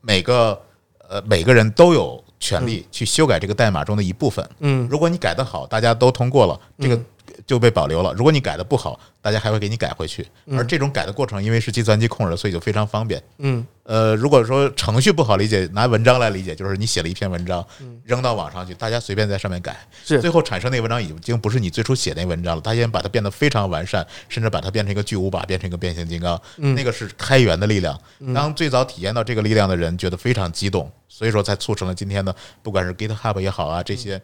[0.00, 0.60] 每个
[1.08, 4.48] 呃每个人都有权利去修改这个代码中的一部分。
[4.60, 4.86] 嗯。
[4.90, 7.00] 如果你改得好，大家都通过了，这个
[7.46, 10.26] 就被保留了；如果你改的不好，大家还会给你改回去。
[10.50, 13.22] 而这种改的过程，因为是计算机控制的，所以就非常方便。
[13.38, 13.64] 嗯。
[13.84, 17.64] 呃，如果说程序不好理解，拿文章来理解，就是你写了一篇文章，
[18.02, 26.74] 扔到网上去，大家随便在上面改，最后产生那个文章已经不是你最初写那文章了，大家把它变得非常完善，甚至把它变成一个巨无霸，变成一个变形金刚，嗯。
[26.74, 27.96] 那个是开源的力量。
[28.34, 34.20] 当最早体验到这个力量的人觉得非常激动，所以说才促成了今天的不管是 GitHub 也好啊，这些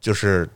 [0.00, 0.48] 就是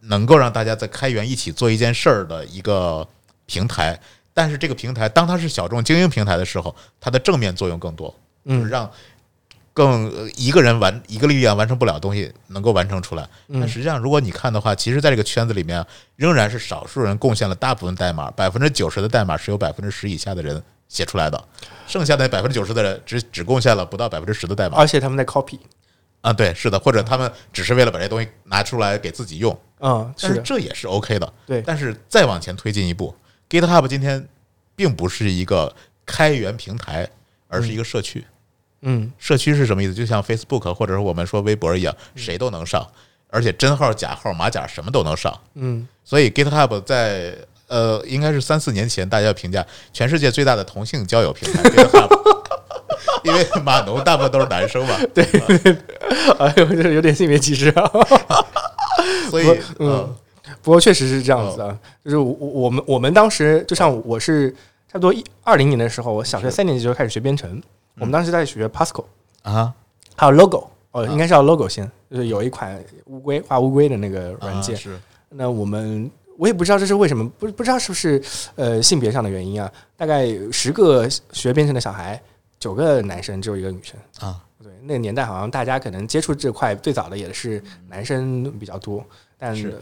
[0.00, 3.06] 能够让大家在开源一起做一件事儿的一个
[3.46, 3.98] 平台。
[4.32, 8.90] 但是这个平台，当它是小众精英平台的时候，它的正面作用更多，就是嗯让
[9.72, 13.26] 更呃一个人完一个力量完成不了的东西能够完成出来。
[13.48, 15.84] 嗯但实际上，如果你看的话，其实在这个圈子里面，
[16.16, 21.42] 仍然是少数人贡献了大部分代码，百分之九十的代码是由百分之十以下的人写出来的，
[21.86, 25.58] 剩下的百分之九十的人只只贡献了不到百分之十的代码而且他们在 copy。
[26.20, 31.32] 啊，对，是的，或者他们只是为了把这东西拿出来给自己用，嗯，但是这也是 OK 的。
[31.46, 33.14] 对但是再往前推进一步
[33.48, 34.26] ，GitHub 今天
[34.74, 37.08] 并不是一个开源平台，
[37.48, 38.24] 而是一个社区。
[38.82, 39.94] 嗯社区是什么意思？
[39.94, 42.86] 就像 Facebook 或者是我们说微博一样，谁都能上，
[43.30, 45.36] 而且真号、假号、马甲什么都能上。
[45.54, 47.34] 嗯所以 GitHub 在
[47.68, 52.08] 呃，应该是三四年前，大家评价全世界最大的同性交友平台 GitHub，
[53.24, 55.24] 因为码农大部分都是男生嘛，对
[56.38, 57.90] 哎呦，这有点性别歧视啊。
[59.30, 60.16] 所以嗯嗯。
[60.62, 64.50] 不过确实是这样子啊，就是我我我们我们当时就像我是
[64.86, 67.60] 差不多一二零年的时候，我小学三年级就开始学编程，
[67.98, 69.04] 我们当时在学 Pascal，
[69.42, 69.74] 啊。
[70.14, 74.98] 还有 logo，哦，应该是要 logo 先，就是有一款乌龟画乌龟的那个软件啊，是。
[75.28, 78.22] 那我们我也不知道这是为什么，不不知道是不是
[78.54, 79.70] 呃性别上的原因啊？
[79.96, 82.18] 大概十个学编程的小孩，
[82.58, 83.98] 九个男生，只有一个女生。
[84.26, 89.04] 啊，对，那个年代好像大家可能接触这块最早的也是男生比较多，
[89.38, 89.80] 但是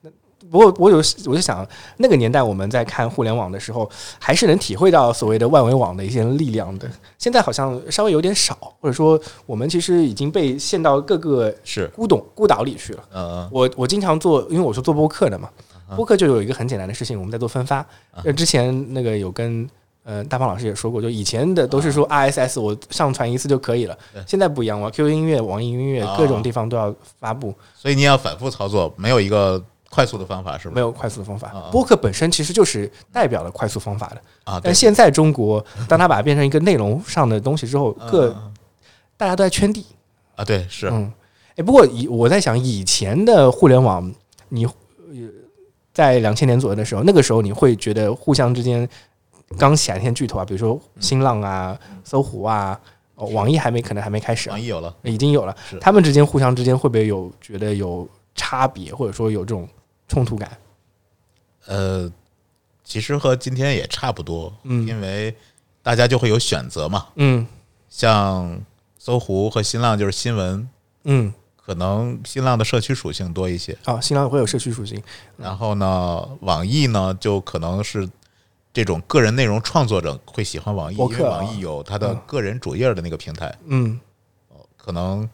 [0.00, 0.10] 那
[0.50, 6.88] 不过我有我就想，那个年代我们在看互联网的时候，还是能体会到所谓的万维网的一些力量的。
[7.18, 13.04] 现在好像稍微有点少，或者说我们其实已经被陷到各个是孤岛孤岛里去了。
[13.12, 15.50] 嗯嗯我我经常做，因为我是做播客的嘛，
[15.88, 17.84] 啊播客就有一个很简单的事情，我们在做分发。
[18.22, 19.68] 那，之前那个有跟
[20.06, 27.52] 呃大胖老师也说过，就以前的都是说 RSS 我上传一次就可以了啊，现在不一样了，QQ 音乐、网易音乐啊各种地方都要发布。
[27.74, 30.74] 所以你要反复操作，没有一个快速的方法，是不是？
[30.76, 31.52] 没有快速的方法。
[31.72, 38.54] 播客本身其实就是代表了快速方法的，啊，但现在中国，当它把它变成一个内容上的东西之后，各嗯
[39.16, 39.84] 大家都在圈地。
[40.36, 41.10] 啊，对，是，嗯，
[41.56, 44.12] 哎，不过以我在想，以前的互联网，
[44.50, 44.72] 你呃
[45.94, 48.86] 在两千年左右的时候，那个时候你会觉得互相之间
[49.58, 52.78] 刚起来那些巨头啊，比如说新浪啊、搜狐啊、
[53.14, 54.52] 哦网易还没可能还没开始啊。
[54.52, 59.68] 网，易有了，已经有了，他们之间互相之间会不会有觉得有差别，或者说有这种
[60.08, 60.50] 冲突感？
[61.66, 62.10] 呃，
[62.84, 64.86] 其实和今天也差不多，嗯。
[64.86, 65.34] 因为
[65.82, 67.46] 大家就会有选择嘛，嗯。
[67.88, 68.60] 像
[68.98, 70.68] 搜狐和新浪就是新闻，
[71.04, 75.02] 嗯，可能新浪的社区属性多一些，哦，新浪会有社区属性，
[75.36, 78.06] 然后呢，网易呢就可能是
[78.76, 80.98] 这种个人内容创作者会喜欢网易，啊。
[80.98, 82.20] 因为网易有它的嗯。
[82.26, 83.98] 个人主页的那个平台，嗯。
[84.76, 85.26] 可能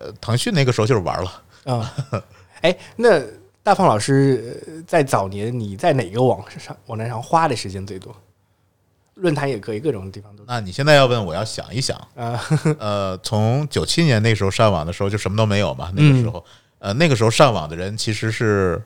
[0.00, 1.42] 呃，腾讯那个时候就是玩了。
[1.64, 1.94] 啊，
[2.62, 3.22] 哎，那
[3.62, 8.12] 大胖老师呃在早年你在哪个网上网站上花的时间最多？
[9.14, 12.42] 论坛也可以，各种地方都那你现在要问，我要想一想，啊，
[12.80, 16.44] 呃，从九七年那时候上网的时候就什么都没有嘛，那个时候，
[16.80, 18.82] 呃，那个时候上网的人其实是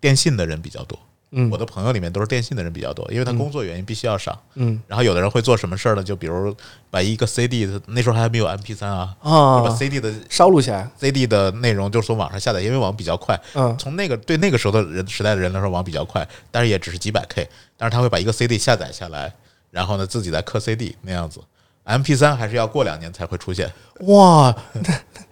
[0.00, 0.98] 电信的人比较多，
[1.30, 4.36] 嗯我的朋友里面都是电信的人比较多，因为他工作原因必须要上。
[4.54, 6.02] 嗯然后有的人会做什么事儿呢？
[6.02, 6.54] 就比如
[6.90, 13.38] 把一个 CD，的那时候还没有 MP 3啊，就把啊，CD 的烧录起来，CD 的内容就是从网上下载，因为网比较快。
[13.54, 19.32] 嗯从那个对那个时候的人时代的人来说，网比较快，但是也只是几百 K，但是他会把一个 CD 下载下来，
[19.70, 21.40] 然后呢自己再刻 CD 那样子。
[21.84, 23.70] MP 3还是要过两年才会出现。
[24.00, 24.54] 哇，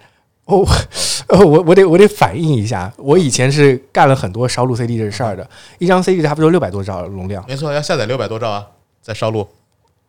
[0.55, 0.65] 我
[1.27, 8.65] 呃我我得我得反映一下，我以前是干了很多烧录 CD 这事儿的，一张 CD 差不多六百多兆容量，没错，要下载六百多兆啊，
[9.03, 9.49] 再烧录，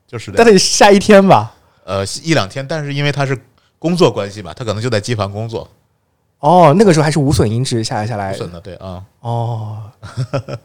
[0.08, 0.45] 就是的但。
[0.45, 1.56] 得下一天吧？
[1.86, 3.36] 呃，一两天，但是因为他是
[3.80, 5.67] 工作关系吧，他可能就在机房工作，
[6.39, 9.82] 哦，那个时候还是无损音质下来下来无损的，对啊，哦，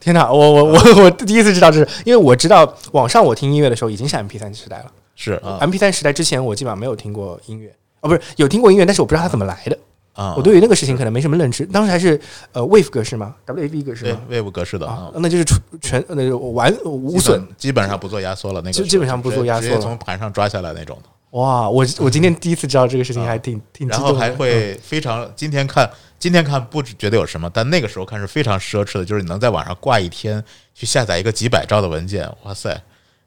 [0.00, 0.30] 天哪！
[0.30, 4.92] 我我我我第一次知道这是，因为我知道网上我听音乐的时候已经是 MP 三时代了。
[5.14, 9.78] 是啊 MP 三时代之前，我基本上没有听过音乐，哦，不是有听过音乐，但是我不知道它怎么来的。
[10.12, 11.64] 啊，我对于那个事情可能没什么认知。
[11.64, 12.20] 当时还是
[12.52, 17.42] 呃 Wave 格式吗？WAV 格式对吗？Wave 格式的啊啊，，那就是纯全那就完无损。
[17.56, 21.08] 基本，上不做压缩了，那个基基本上不做压缩了从盘上抓下来那种的。
[21.30, 21.66] 哇！
[21.70, 24.14] 我我今天第一次知道这个事情，还挺挺激然动的。
[24.14, 32.78] 后还会非常，今天看今天看不觉得有什么，但那个时候看是非常奢侈的，就是你能在网上挂一天去下载一个几百兆的文件，哇塞，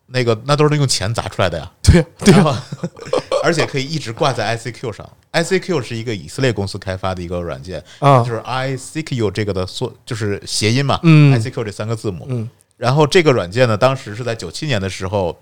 [0.08, 1.72] 那个那都是用钱砸出来的呀。
[1.82, 2.64] 对啊对啊，
[3.44, 5.10] 而且可以一直挂在 ICQ 上。
[5.34, 12.26] ICQ 是一个以色列公司开发的一个软件，啊就是 ICQ 这个的缩就是谐音嘛、嗯 i c q 这三个字母。
[12.30, 15.38] 嗯然后这个软件呢，当时是在九七年的时候，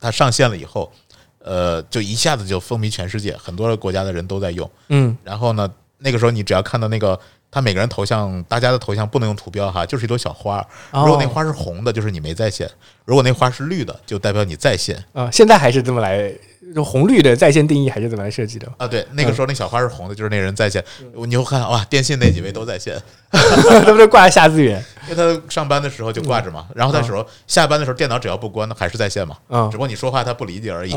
[0.00, 0.90] 它上线了以后，
[1.38, 4.68] 呃，就一下子就风靡全世界，很多国家的人都在用。
[4.88, 7.18] 嗯然后呢，那个时候你只要看到那个。
[7.50, 10.58] 他每个人头像，大家的头像不能用图标哈，就是一朵小花。
[10.92, 12.68] 哦如果那花是红的，就是你没在线；
[13.04, 15.02] 如果那花是绿的，就代表你在线。
[15.12, 16.32] 啊，现在还是这么来，
[16.72, 18.70] 就红绿的在线定义还是怎么来设计的。
[18.76, 20.84] 啊，对，那个时候那小花是红的，就是那人在线。
[21.26, 22.96] 你又看哇，电信那几位都在线，
[23.30, 24.80] 他们都挂在下资源。
[25.08, 30.92] 因为他上班的时候就挂着嘛，然后他时候下班的时候电脑只要不关，那还是在线嘛，嗯只不过你说话他不理解而已。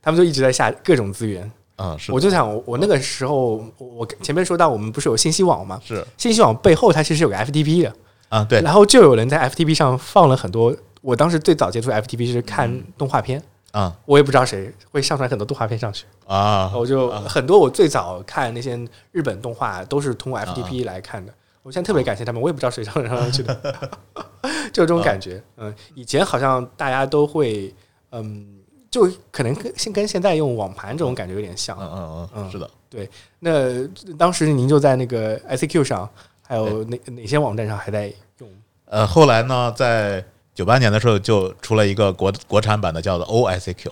[0.00, 1.50] 他们就一直在下各种资源。
[1.82, 5.80] 嗯，是我就想，我我那个时候，我我前面说到我们不是有信息网吗？
[5.84, 7.92] 是信息网背后它其实有个 FTP 的，
[8.28, 10.74] 啊，对然后就有人在 FTP 上放了很多。
[11.00, 13.42] 我当时最早接触 FTP 是看动画片，
[13.72, 18.78] 啊我也不知道谁会上传很多动画片上去，啊，我就很多我最早看那些
[19.10, 21.32] 日本动画都是通过 FTP 来看的。
[21.64, 23.56] 我现在特别感谢他们，我也不知道谁上传上去的，
[24.72, 25.42] 就这种感觉。
[25.56, 27.72] 嗯，以前好像大家都会，
[28.10, 28.46] 嗯，
[28.92, 31.90] 就可能跟现跟现在用网盘这种感觉有点像嗯。
[31.92, 33.08] 嗯嗯，嗯是的，对
[33.40, 33.84] 那
[34.18, 36.08] 当时您就在那个 ICQ 上，
[36.42, 38.48] 还有哪哪些网站上还在用？
[38.84, 40.22] 呃，后来呢，在
[40.54, 43.90] 九八年的时候就出了一个国国产版的叫做 OICQ。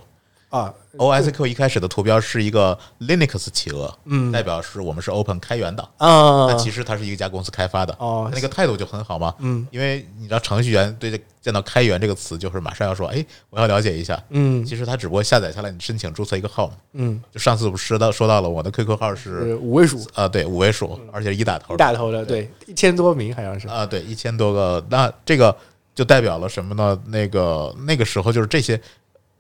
[0.50, 9.32] 啊，OICQ 一开始的图标是一个 Linux 企鹅，嗯代表是我们是 Open 开源的，啊但，其实它是一家公司开发的，哦那个态度就很好嘛。
[9.38, 14.20] 嗯因为你知道程序员对这见到开源这个词，就是马上要说，哎，我要了解一下。
[14.30, 16.74] 嗯其实他只不过下载下来，你申请注册一个号嘛。
[16.94, 23.68] 嗯，就上次不是说到说到了我的 QQ 号是是五位数啊，对，五位数，而且一打头一打头的，对，一千多名好像是。
[23.68, 24.84] 啊，对，一千多个。
[24.90, 25.56] 那这个
[25.94, 27.00] 就代表了什么呢？
[27.06, 28.80] 那个那个时候就是这些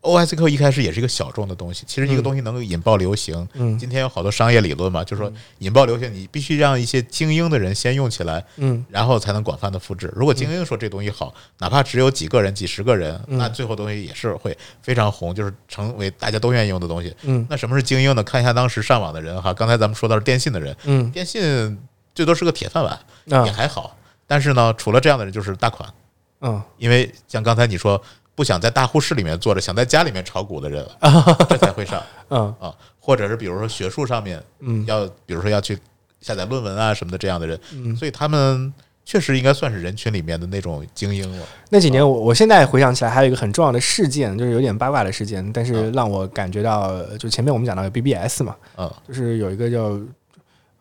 [0.02, 3.46] OSQ 一开始也是一个小众的东西，其实一个东西能够引爆流行。
[3.54, 10.10] 嗯今天有好多商业理论嘛，就是说引爆流行，你必须让一些精英的人先用起来，嗯然后才能广泛的复制。
[10.16, 17.14] 如果精英说这东西好，哪怕只有几个人、几十个人，嗯那最后东西也是会非常红，就是成为大家都愿意用的东西。
[17.22, 18.22] 嗯那什么是精英呢？
[18.24, 21.78] 看一下当时上网的人哈，刚才咱们说到是电信的人，嗯电信
[22.14, 23.94] 最多是个铁饭碗，嗯也还好。
[24.26, 25.92] 但是呢，除了这样的人，就是大款，
[26.40, 28.00] 嗯因为像刚才你说，
[28.40, 30.82] 不想在大户室里面坐着，想在家里面炒股的人，
[31.46, 32.02] 这才会上。
[32.30, 32.54] 嗯。
[32.58, 32.74] 啊。
[32.98, 34.82] 或者是比如说学术上面嗯。
[34.86, 35.78] 要，比如说要去
[36.22, 38.72] 下载论文啊什么的这样的人，嗯，所以他们
[39.04, 41.46] 确实应该算是人群里面的那种精英了。
[41.68, 50.00] 那几年我我现在回想起来，还有一个很重要的事件，就是有点八卦的事件，但是嗯让我感觉到，就前面我们讲到有 BBS 嘛，嗯就是有一个叫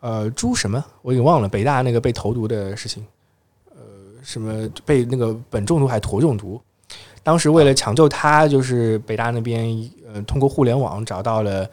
[0.00, 3.04] 呃朱什么，我已经忘了，北大那个被投毒的事情，
[3.74, 3.82] 呃，
[4.22, 6.58] 什么被那个苯中毒还是铊中毒，
[7.22, 9.68] 当时为了抢救他，就是北大那边
[10.12, 11.68] 呃通过互联网找到了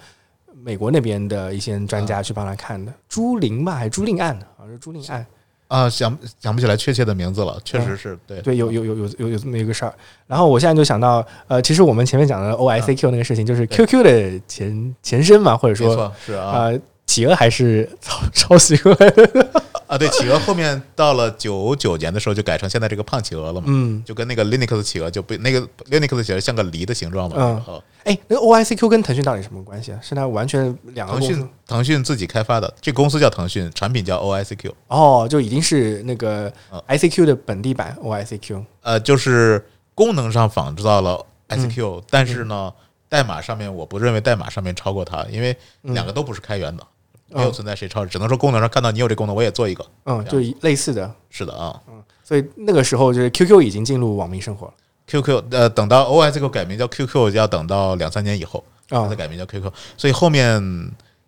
[0.63, 5.25] 美国那边的一些专家去帮他看的，朱琳吧，还是朱令案，好像是朱令案。
[5.67, 7.97] 啊，想想不起来确切的名字了，确实嗯。
[7.97, 8.41] 是对。
[8.41, 9.93] 对，有有有有有有这么一个事儿。
[10.25, 16.71] 然后我现在就想到，呃，其实我们前面讲的 OICQ 那个事情，就是 QQ 的前前身嘛，或者说啊，
[17.07, 19.63] 企鹅还是抄抄袭过来的。
[19.87, 29.99] 啊，对，企鹅后面到了九九年的时候就改成现在这个胖企鹅了嘛，嗯，就跟那个 Linux 企鹅就被那个 Linux 企鹅像个梨的形状嘛，嗯然后哎，那个 OICQ 跟腾讯到底什么关系啊？
[30.03, 31.53] 是它完全两个腾讯公司？
[31.65, 38.65] 腾讯自己开发的，这公司叫腾讯，产品叫 OICQ，哦，就已经是那个嗯 ICQ 的本地版 OICQ。
[38.81, 42.73] 呃，就是功能上仿制到了嗯 ICQ，、但是呢，
[43.07, 46.85] 代码上面我不认为代码上面超过它，因为嗯两个都不是开源的，
[47.30, 49.86] 没有存在谁超，只能说功能上看到你有这功能，我也做一个。
[50.05, 51.13] 嗯，就类似的。
[51.30, 54.73] 是的啊嗯所以那个时候就是 QQ 已经进入网民生活了。
[55.07, 60.61] ，QQ 呃，等到 OICQ 改名叫 QQ，要等到两三年以后，它啊才改名叫 QQ，所以后面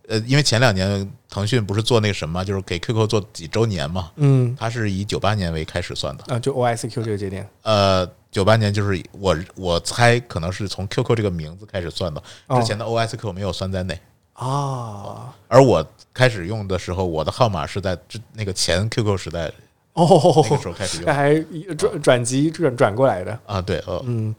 [0.10, 7.48] 呃，因为前两年腾讯不是做那个什么，就是给 QQ 做几周年嘛，嗯它是以九八年为开始算的，啊，就 OICQ 这个节点。
[7.62, 13.98] 呃，九八年就是我我猜可能是从 QQ 这个名字开始算的，哦之前的 OICQ 没有算在内。
[14.40, 19.52] 啊，而我开始用的时候，我的号码是在之那个前 QQ 时代
[19.94, 20.08] 哦
[20.44, 23.38] 那个哦，时候开始那用还转转机转转过来的。
[23.46, 24.34] 啊，对，呃，嗯，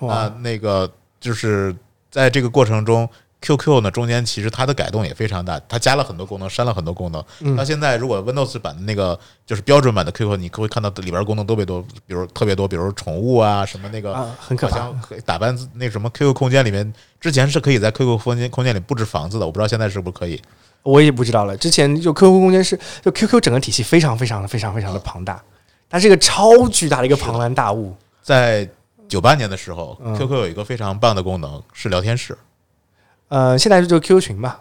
[0.00, 1.74] 啊，，那个就是
[2.10, 3.08] 在这个过程中
[3.40, 7.24] ，QQ 呢中间其实它的改动也非常大，它加了很多功能，删了很多功能。
[7.40, 14.14] 嗯现在，如果 Windows 版的那个就是标准版的 QQ，你会看到里边功能特别多，比如特别多，比如宠物啊什么那个。
[14.14, 14.90] 啊，很可怕
[15.24, 20.40] 打扮那什么 QQ 空间里面，之前是可以在 QQ 空间空间里布置房子的，我不知道现在是不是可以。
[20.82, 21.56] 我也不知道了。
[21.56, 25.42] 之前就 QQ 空间是就 QQ 整个体系非常非常的非常非常的庞大，
[25.90, 27.94] 它是一个超巨大的一个庞然大物。
[28.22, 28.68] 在
[29.08, 32.36] 九八年的时候嗯，QQ 有一个非常棒的功能是聊天室，
[33.28, 34.60] 呃，现在就 QQ 群吧。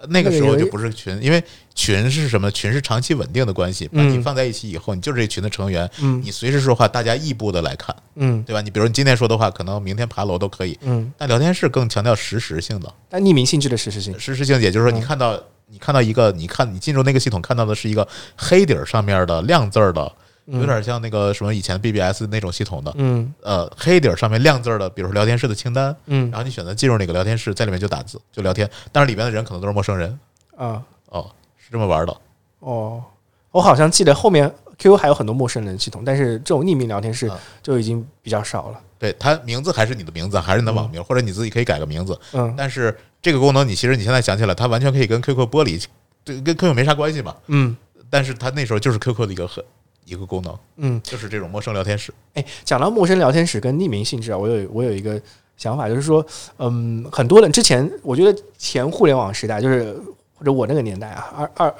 [0.00, 1.42] 呃那个时候就不是群，因为
[1.74, 2.48] 群是什么？
[2.52, 8.60] 群是长期稳定的关系，把嗯你放在一起以后，你就是这群的成员，嗯你随时说话，大家异步的来看，嗯对吧？
[8.60, 10.78] 你比如你今天说的话，可能明天爬楼都可以。
[10.82, 14.16] 嗯，但聊天室更强调实时性的，但匿名性质的实时性。
[14.20, 18.06] 实时性，也就是说，嗯你看到你看到一个，你看你进入那个系统看到的是一个
[18.36, 20.12] 黑底儿上面的亮字儿的，嗯
[20.50, 30.18] 有点像那个什么以前 BBS 那种系统的，嗯呃，黑底儿上面亮字儿的，比如说聊天室的清单，嗯然后你选择进入哪个聊天室，在里面就打字就聊天，但是里面的人可能都是陌生人
[30.56, 32.16] 啊哦，是这么玩的。
[32.60, 33.02] 哦，
[33.50, 38.80] 我好像记得后面 QQ 还有很多陌生人系统，但是这种匿名聊天室啊就已经比较少了。
[38.98, 42.18] 对，它名字还是你的名字，还是你的网名，或者你自己可以改个名字。
[42.32, 45.78] 嗯但是这个功能，你其实你现在想起来，它完全可以跟 QQ 剥离，
[46.24, 47.36] 对，跟 QQ 没啥关系嘛。
[47.48, 47.76] 嗯
[48.10, 49.62] 但是它那时候就是 QQ 的一个很
[50.08, 52.12] 一个功能，嗯，就是这种陌生聊天室。
[52.34, 55.20] 哎，讲到陌生聊天室跟匿名性质啊，我有我有一个
[55.56, 56.24] 想法，就是说，
[56.58, 59.94] 嗯，很多人之前我觉得前互联网时代，就是
[60.34, 61.74] 或者我那个年代啊，二二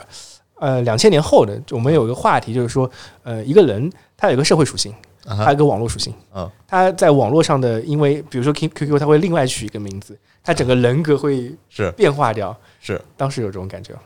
[0.57, 2.91] 呃两千年后的，我们有一个话题，就是说，
[3.23, 4.93] 呃，一个人他有一个社会属性，
[5.25, 12.55] 啊哈他有一个网络属性，嗯，他在网络上的，因为比如说 Q Q Q，他会另外取一个名字，他整个人格会是变化掉。
[12.81, 14.01] 是，当时有这种感觉吗？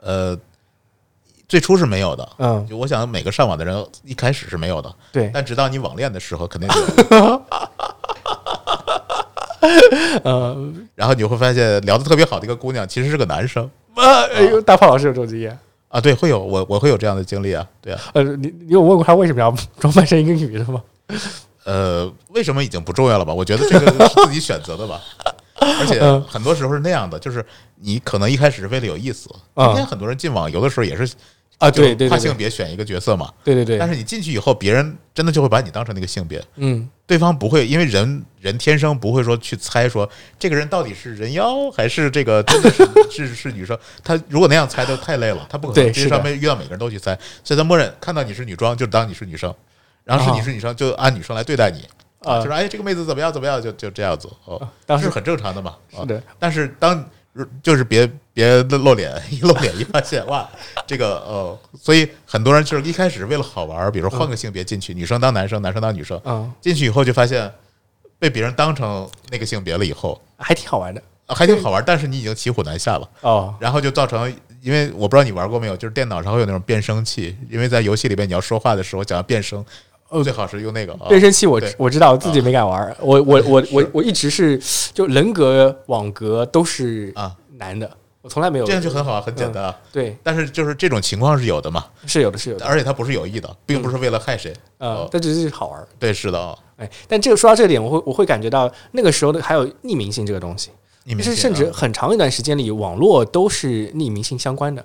[0.00, 0.38] 呃，
[1.48, 2.28] 最初是没有的。
[2.38, 7.42] 嗯，就我想，每个上网的人一开始是没有的，对，但直到你网恋的时候，肯定就有。
[10.22, 15.58] 呃，然后你会发现，聊得特别好的一个姑娘，其实是个男生啊，哎呦，大胖老师有这种经验。
[15.88, 16.00] 啊。
[16.00, 17.66] 对，会有我我会有这样的经历啊。
[17.80, 20.82] 对啊，呃，你你有问过他为什么要装扮成一个女的吗？
[21.64, 23.32] 呃，为什么已经不重要了吧？
[23.34, 25.00] 我觉得这个是自己选择的吧。
[25.60, 27.44] 而且嗯很多时候是那样的，就是
[27.80, 29.28] 你可能一开始是为了有意思。
[29.54, 31.10] 嗯今天很多人进网游的时候也是
[31.58, 33.32] 啊，对对跨性别选一个角色嘛。
[33.44, 43.76] 对对对，但是你进去以后，别人真的就会把你当成那个性别，嗯对方不会，因为人人天生不会说去猜说这个人到底是人妖还是这个真的是 是是女生。
[44.04, 49.52] 他如果那样猜都太累了，他不可能对上面遇到每个人都去猜，所以他默认看到你是女装就当你是女生，
[50.04, 51.82] 然后是你是女生就按女生来对待你。
[52.20, 55.76] 啊就，说哎，这个妹子怎么样怎么样，就就这样子哦，当时很正常的嘛。
[55.94, 57.08] 啊是的，但是当
[57.62, 60.48] 就是别别露脸， 一露脸一发现哇，
[60.86, 67.52] 这个呃，所以很多人就是一开始是为了好玩儿，比如说换个性别进去，女生当男生，男生当女生，嗯，进去以后就发现
[68.18, 71.00] 被别人当成那个性别了以后，还挺好玩的。
[71.26, 73.54] 啊还挺好玩儿，但是你已经骑虎难下了，哦。
[73.60, 79.62] 然后就造成，因为我不知道你玩过没有，就是电脑上会有那种变声器，因为在游戏里面你要说话的时候想要变声，
[80.22, 82.96] 最好是用那个啊变声器我对我知道，我自己没敢玩儿。
[83.00, 84.60] 我我我我我一直是
[84.94, 87.90] 就人格网格都是啊，男的，
[88.22, 89.78] 我从来没有这样就很好啊，很简单啊。
[89.92, 94.52] 对，但是就是这种情况是有的嘛，是有的，是有的，而且它不是有意的，并不是为了害谁。
[94.78, 95.86] 呃哦，但只是好玩儿。
[95.98, 100.70] 对，是的啊，哎，但这个说到这个点，我会我会感觉到那个时候的还有匿名性这个东西，
[101.06, 104.82] 就是甚至啊很长一段时间里，网络都是匿名性相关的。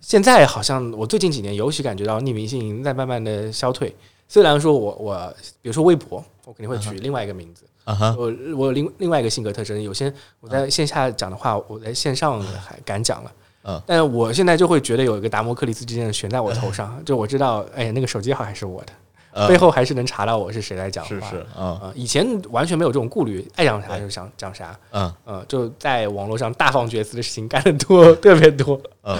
[0.00, 3.92] 现在好像我最近几年尤其感觉到匿名性在慢慢的消退。
[4.28, 8.24] 虽然说我我比如说微博，我肯定会取另外一个名字，啊哈，我
[8.56, 13.32] 我有另另外一个性格特征，有些我在线下讲的话，我在线上还敢讲了。
[13.68, 18.92] 嗯，但我现在就会觉得有一个达摩克里斯之剑悬在我头上，就我知道，哎，那个手机号还是我的，
[19.32, 21.08] 呃背后还是能查到我是谁来讲话。
[21.08, 25.12] 是是，嗯啊、以前完全没有这种顾虑，爱讲啥就讲讲啥，嗯。
[25.26, 28.80] 嗯，就在网络上大放厥词的事情干得多， 特别多。
[29.02, 29.18] 嗯，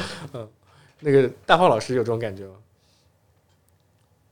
[1.01, 2.55] 那个大炮老师有这种感觉吗？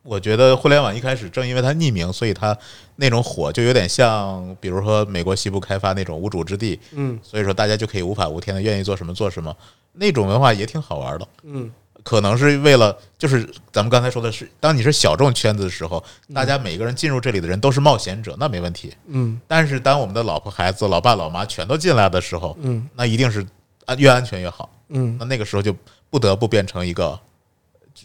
[0.05, 2.57] 我觉得互联网一开始正因为它匿名，所以它
[2.97, 9.57] 那种火就有点像，比如说美国西部开发那种无主之地，嗯所以说大家就可以无法无天的愿意做什么做什么，
[9.95, 11.27] 那种文化也挺好玩的。
[11.43, 18.93] 嗯可能是为了，就是咱们刚才说的是，当你是小众圈子的时候，大家每个人进入这里的人都是冒险者，那没问题。
[19.07, 23.47] 嗯但是当我们的老婆孩子、老爸老妈全都进来的时候，嗯那一定是
[23.87, 24.71] 安越安全越好。
[24.91, 25.75] 嗯那那个时候就
[26.11, 27.19] 不得不变成一个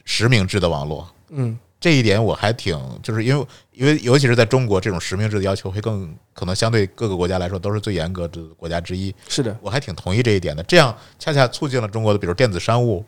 [0.06, 1.06] 实名制的网络。
[1.32, 9.16] 嗯这一点我还挺，就是因为因为尤其是在中国，这种实名制的要求会更可能相对各个国家来说都是最严格的国家之一。
[9.30, 13.06] 是的，我还挺同意这一点的，这样恰恰促进了中国的比如电子商务，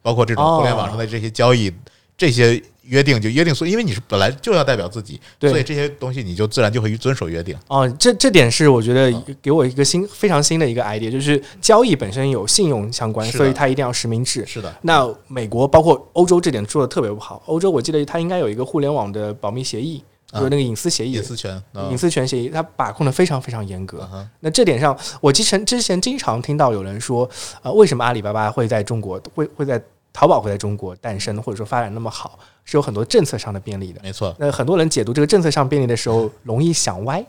[0.00, 1.70] 包括这种哦互联网上的这些交易，
[2.16, 7.56] 这些约定就约定，所以因为你是本来就要代表自己，对所以这些东西你就自然就会遵守约定。
[7.68, 14.44] 哦，这这点是我觉得嗯给我一个新非常新的一个 idea，就是交易本身有信用相关，所以它一定要实名制。
[14.46, 21.22] 是的，那美国包括欧洲这点做的特别不好，欧洲我记得它应该有一个互联网的保密协议，啊就是那个隐私协议隐。
[21.22, 24.06] 私权，嗯隐私权协议，它把控的非常非常严格。
[24.12, 27.28] 嗯那这点上，我之前之前经常听到有人说，
[27.62, 29.82] 呃，为什么阿里巴巴会在中国会会在
[30.14, 34.00] 淘宝会在中国诞生，或者说发展那么好，是有很多政策上的便利的。
[34.02, 37.22] 没错，那很多人解读这个政策上便利的时候，容易想歪，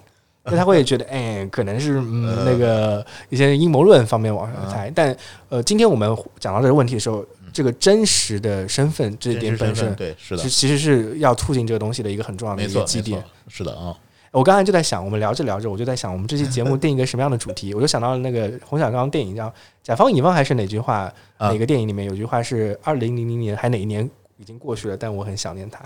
[0.44, 4.92] 那他会觉得，哎，可能是嗯呃那个一些阴谋论方面往上猜。
[4.94, 5.18] 但
[5.50, 13.98] 呃，今天我们讲到这个问题的时候，这个真实的身份这一点本身对，是的其，其实是要促进这个东西的一个很重要的，一个基点。，是的啊，
[14.36, 17.74] 我刚才就在想，我们聊着聊着，我就在想，我们这期节目 定一个什么样的主题？
[17.74, 19.48] 我就想到了那个冯小刚电影叫
[19.82, 21.12] 《甲方乙方》，还是哪句话？
[21.38, 25.80] 啊哪个电影里面有句话是二零零零年还哪一年已经过去了，但我很想念他。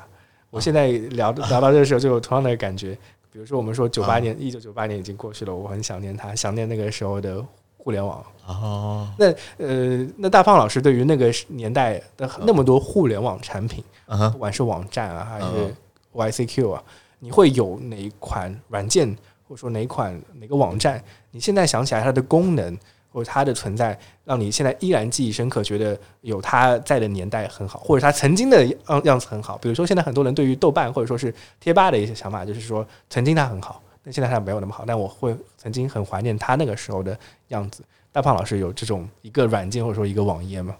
[0.49, 2.97] 我现在聊聊到这个时候，就有同样的感觉。
[3.31, 7.45] 比如说，我们说九八年，一九九八年已经过去了，我很想念他，想念那个时候的
[7.77, 8.25] 互联网。
[8.47, 9.27] 哦，那
[9.57, 13.83] 呃，那大胖老师对于那个年代的那么多互联网产品，
[14.31, 15.75] 不管是网站啊，还是嗯
[16.15, 16.83] YCQ 啊，
[17.19, 19.07] 你会有哪一款软件，
[19.47, 22.77] 或者说哪一款哪个网站，你现在想起来它的功能
[23.11, 29.57] 或者它的存在，让你现在依然记忆深刻，觉得有它在的年代很好，或者它曾经的样样子很好。
[29.57, 37.17] 比如说，现在很多人对于豆瓣或者说是贴吧的一些想法，就是说曾经它很好，但现在它没有那么好，但我会曾经很怀念它那个时候的
[37.49, 37.83] 样子。
[38.11, 40.75] 大胖老师有这种一个软件或者说一个网页吗？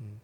[0.00, 0.18] 嗯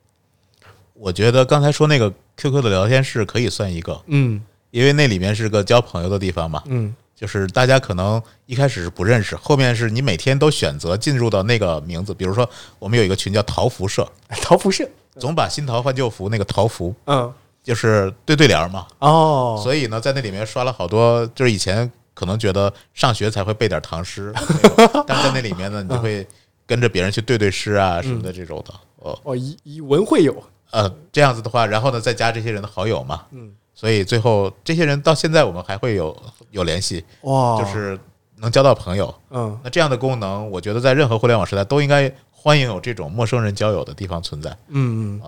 [0.94, 4.42] 我觉得刚才说那个 QQ 的聊天室可以算一个，嗯
[4.72, 6.92] 因为那里面是个交朋友的地方嘛，嗯。
[7.14, 12.48] 就是大家可能一开始是不认识，后面是你每天都选择进入到那个名字，比如说
[12.80, 14.04] 我们有一个群叫桃符社，
[14.42, 14.84] 桃符社，
[15.20, 17.32] 总把新桃换旧符，那个桃符嗯。
[17.62, 24.32] 就是对对联嘛，哦，所以呢，在那里面刷了好多，就是以前可能觉得上学才会背点唐诗，
[25.06, 26.26] 但是在那里面呢，你就会
[26.66, 29.16] 跟着别人去对对诗啊什么的这种的，哦。
[29.22, 30.42] 哦，以以文会友，
[30.72, 33.52] 呃这样子的话，然后呢再加这些人的好友嘛，嗯，
[33.82, 36.16] 所以最后这些人到现在我们还会有
[36.52, 37.98] 有联系，哇，就是
[38.36, 39.12] 能交到朋友。
[39.30, 45.22] 嗯那这样的功能，我觉得在任何互联网时代都应该欢迎有这种陌生人交友的地方存在，嗯嗯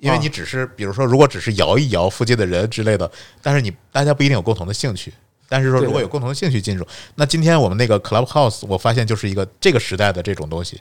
[0.00, 5.10] 因为你只是比如说，如果只是摇一摇附近的人之类的，但是你大家不一定有共同的兴趣。
[5.48, 10.78] 但是说，如果有共同的兴趣进入，那今天我们那个 Clubhouse，我发现就是一个这个时代的这种东西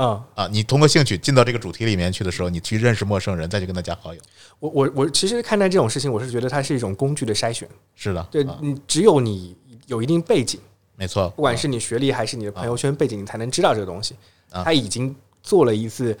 [0.00, 0.48] 嗯，啊。
[0.50, 4.20] 你通过兴趣进到这个主题里面去的时候，你去认识陌生人，再去跟他加好友。
[4.58, 9.54] 我我我其实看待这种事情，我是觉得它是一种工具的筛选，是的，对啊你只有你
[9.86, 10.58] 有一定背景，
[10.96, 14.14] 没错，不管是你学历还是你的朋友圈背景，你才能知道这个东西。
[14.50, 16.16] 啊他已经做了一次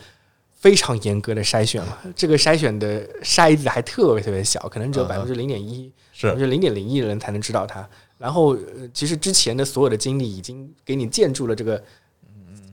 [0.54, 7.88] 非常严格的筛选了，这个筛选的筛子还特别特别小，可能只有百分之零点一，是是零点零一的人才能知道它。
[8.18, 11.82] 然后，呃其实之前的所有的经历已经给你建筑了这个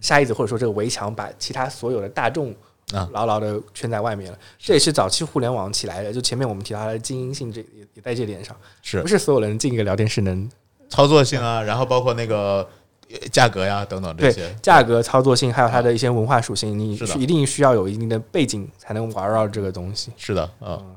[0.01, 2.53] 筛子，或者说这个围墙，把其他所有的大众
[2.93, 4.37] 啊牢牢的圈在外面了。
[4.57, 10.49] 这也是早期互联网起来的，就前面我们提到它的精英性这也也在这点上，是不是所有人进一个聊天室能
[10.89, 12.67] 操作性啊，然后包括那个
[13.09, 20.11] 呃价格呀等等这些，价格、操作性，还有它的一些文化属性，你是一定需要有一定的背景才能玩到这个东西。
[20.15, 20.96] 是的，嗯，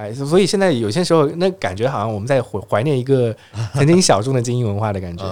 [0.00, 3.36] 哎，所以现在有些时候，那感觉好像我们在怀怀念一个
[3.74, 5.22] 曾经小众的精英文化的感觉。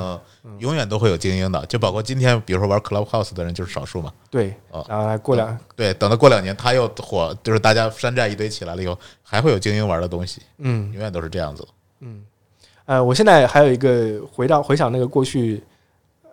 [0.45, 4.13] 嗯，永远都会有精英的，就包括今天，比如说玩 Clubhouse 的人就是少数嘛。
[4.31, 11.67] 对哦，然后过两，对，等到过两年他又火，就是大家山寨一堆起来了以后，还会有精英玩的东西，嗯永远都是这样子。
[12.01, 12.23] 嗯
[12.85, 15.63] 呃，我现在还有一个回到回想那个过去，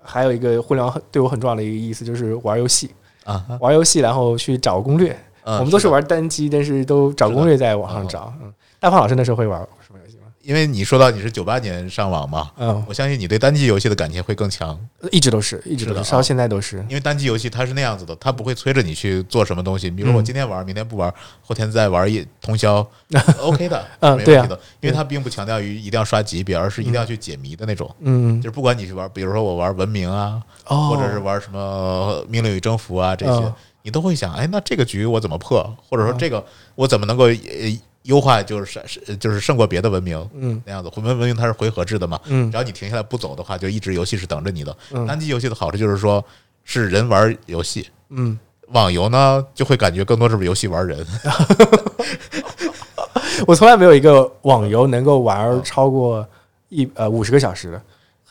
[0.03, 2.91] 还有一个互联网很对我很重要的一个意思就是玩游戏，
[3.23, 5.17] 啊，玩游戏然后去找攻略。
[5.45, 8.33] 嗯我们都是玩单机，但是都找攻略在网上找。
[8.41, 10.23] 嗯，大胖老师那时候会玩什么游戏吗？
[10.41, 14.79] 因为你说到你是九八年上网嘛，嗯，我相信你对单机游戏的感情会更强，
[15.11, 16.77] 一直都是，一直都是，到现在都是。
[16.89, 19.89] 因为单机游戏它是那样子的，它不会催着你去做什么东西。
[19.89, 22.85] 比如说我嗯今天玩，明天不玩，后天再玩一通宵，
[23.41, 24.59] OK 的， 嗯没问题的。
[24.81, 27.89] 因为它并不强调于一定要刷级别，而是一定要去解谜的那种。
[28.01, 33.53] 嗯就，是不管你去玩，比如说我玩文明啊，哦，或者是玩什么命令与征服啊这些嗯，
[33.85, 35.63] 你都会想，哎，那这个局我怎么破？
[35.87, 37.35] 或者说这个我怎么能够呃
[38.01, 40.91] 优化，就是是就是胜过别的文明嗯那样子。
[40.95, 44.75] 文文明它是回合制的嘛，嗯只要你停下来不走的话，就一直游戏是等着你的。
[44.91, 46.23] 嗯单机游戏的好处就是说，
[46.63, 48.37] 是人玩游戏，嗯，
[48.69, 51.05] 网游呢就会感觉更多是游戏玩人。
[53.45, 56.25] 我从来没有一个网游能够玩超过
[56.69, 57.81] 一呃五十个小时的，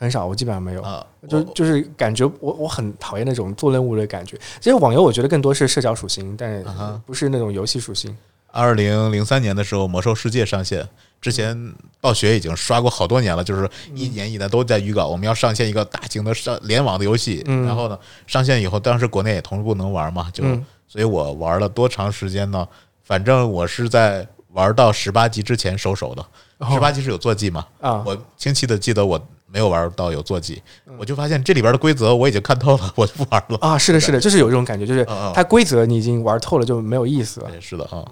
[0.05, 0.83] 很少，我基本上没有。
[0.83, 4.39] 啊，就就是感觉我我很讨厌那种做任务的感觉。
[4.61, 6.63] 其实网游我觉得更多是社交属性，但
[7.07, 8.17] 不是那种游戏属性。
[8.53, 10.87] 二零零三年的时候，《魔兽世界》上线
[11.21, 17.43] 之前，暴雪已经刷过好多年了，就是一年一年都在预告我们要上线一个大型的上联网的游戏。
[17.47, 22.69] 嗯然后呢，上线以后，当时国内也同步能玩嘛，就嗯所以我玩了多长时间呢？
[23.03, 26.25] 反正我是在玩到十八级之前收手的。
[26.71, 27.67] 十八级是有坐骑嘛？
[27.81, 29.21] 啊，我清晰的记得我
[29.55, 30.61] 没有玩到有坐骑，
[30.99, 33.59] 我就发现这里边的规则我已经看透了， 我就不玩了。
[33.61, 37.49] 啊，是的，是的，就是有这种感觉，就是它规则你已经玩透了，就没有意思了。
[37.49, 38.05] 对，是的啊，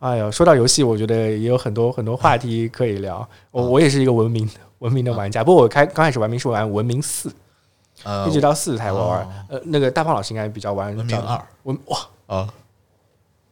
[0.00, 3.26] 哎呀，说到游戏，我觉得也有很多很多话题可以聊。
[3.52, 7.32] 我我也是一个文明文明的玩家，不过我开刚开始玩明是玩文明四，
[8.02, 9.24] 呃一，直到四才玩。
[9.48, 11.40] 呃，那个大胖老师应该比较玩文明二。
[11.62, 12.48] 文哇，啊，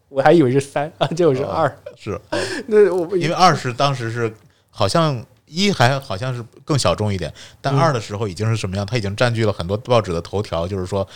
[0.09, 1.73] 我还以为是三啊，结果是二。
[1.97, 2.21] 是
[2.67, 4.35] 那我因为二是当时是
[4.69, 8.87] 好像一还好像是更小众一点，但嗯二的时候已经是什么样？
[8.87, 11.07] 它已经占据了很多报纸的头条，就是说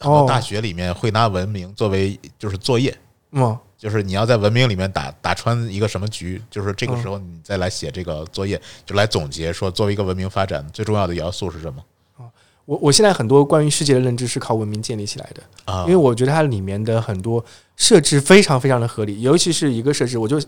[0.00, 2.94] 很哦多大学里面会拿文明作为就是作业。
[3.30, 11.80] 嗯就是你要在文明里面打打穿一个什么局，就是这个时候你再来写这个作业，就来总结说作为一个文明发展最重要的要素是什么
[12.68, 15.84] 我我现在很多关于世界的认知是靠文明建立起来的，啊？
[15.84, 17.42] 因为我觉得它里面的很多
[17.76, 20.38] 设置非常非常的合理，尤其是一个设置，我就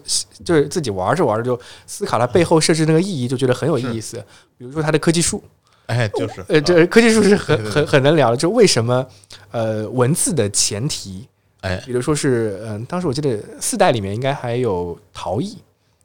[0.44, 4.22] 就是自己玩着玩着就思考它背后设置那个意义，就觉得很有意思。
[4.58, 5.42] 比如说它的科技树，
[5.86, 9.06] 哎，就是呃，这科技树是很很很能聊的，就为什么
[9.50, 11.26] 呃文字的前提，
[11.62, 15.56] 哎比如说是嗯、当时我记得四代里面应该还有陶艺。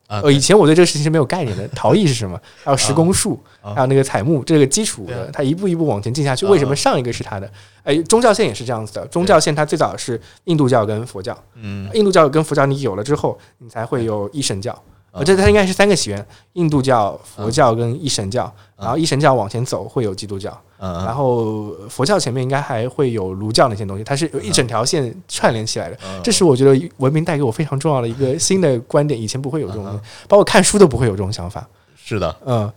[0.07, 2.39] 啊呃，以前我对这个事情是没有概念的，陶艺是什么？
[2.63, 6.45] 还有石公树，啊还有那个彩木，这个基础的，它一步一步往前进下去。
[6.45, 7.49] 啊为什么上一个是它的？
[7.83, 9.05] 哎，宗教线也是这样子的。
[9.07, 14.77] 宗教线它最早是印度教跟佛教，嗯印度教跟佛教你有了之后，你才会有一神教。
[15.16, 18.53] 啊呃，这它应该是三个起源：印度教、佛教跟一神教。
[18.78, 25.97] 然后一神教往前走会有基督教，嗯然后佛教前面应该还会有儒教那些东西，它是有一整条线串联起来的。
[26.03, 29.86] 嗯这是我觉得文明带给我非常重要的一个 新的观点，以前不会有这种
[30.28, 31.66] 包括看书都不会有这种想法。
[31.95, 32.70] 是的，嗯，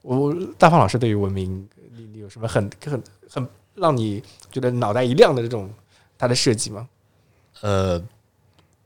[0.00, 5.68] 我我大方老师对于文明，你你有什么很很很让你觉得脑袋一亮的这种
[6.16, 6.88] 它的设计吗？
[7.60, 8.02] 呃，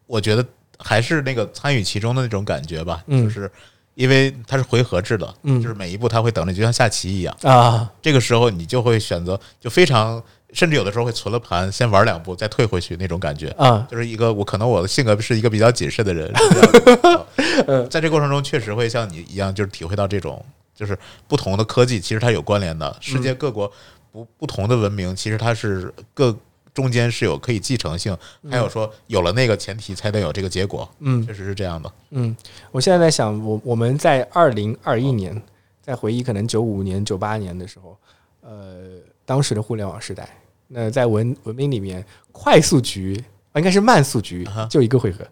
[0.08, 0.44] 我觉得
[0.82, 3.24] 还是那个参与其中的那种感觉吧，嗯。
[3.24, 3.50] 就是
[3.94, 5.60] 因为它是回合制的，嗯。
[5.62, 7.36] 就是每一步它会等着，就像下棋一样。
[7.42, 10.22] 啊，这个时候你就会选择，就非常，
[10.52, 13.48] 甚至有的时候会存了盘，先玩两步，再退回去那种感觉。
[13.50, 16.32] 啊，就是一个我可能我的性格是一个比较谨慎的人，
[17.90, 20.42] 在 这过程中确实会像你一样，就是体会到这种
[20.74, 20.96] 就是
[21.28, 23.70] 不同的科技其实它有关联的，世界各国
[24.10, 26.34] 不不同的文明其实它是各
[26.80, 28.16] 中间是有可以继承性，
[28.50, 31.92] 还有说有了那个前提才能有这个结果，嗯确实是这样的。
[32.10, 32.34] 嗯，
[32.72, 35.40] 我现在在想，我我们在二零二一年
[35.82, 37.94] 在回忆可能九五年、九八年的时候，
[38.40, 40.26] 呃，当时的互联网时代，
[40.68, 42.02] 那在文文明里面，
[42.32, 43.22] 快速局
[43.52, 45.22] 啊应该是慢速局就一个回合。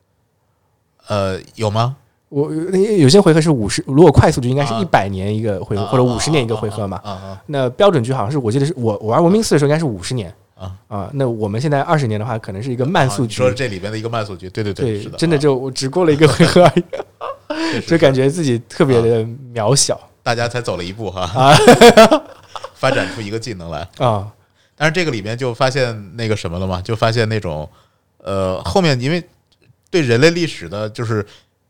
[1.06, 1.96] 呃，有吗？
[2.28, 7.00] 我有些回合是五十，如果快速局应该是啊一百年一个回合，啊或者五十年一个回合嘛。
[7.02, 10.72] 啊啊那标准局好像是我记得是我我玩文明四的时候应该是五十年啊。
[10.88, 11.10] 啊。
[11.14, 13.42] 那我们现在二十年的话，可能是一个慢速局。
[13.42, 15.38] 啊说这里边的一个慢速局，对对对，是的，真的啊。
[15.38, 16.72] 就我只过了一个回合而
[17.76, 19.98] 已， 就感觉自己特别的渺小。
[20.22, 21.56] 大家才走了一步哈，啊。
[22.74, 23.88] 发展出一个技能来。
[23.98, 24.30] 啊。
[24.76, 27.68] 但是这个里面就发现那个什么了嘛，就发现那种
[28.18, 29.22] 呃后面因为
[29.90, 31.24] 对人类历史的，就是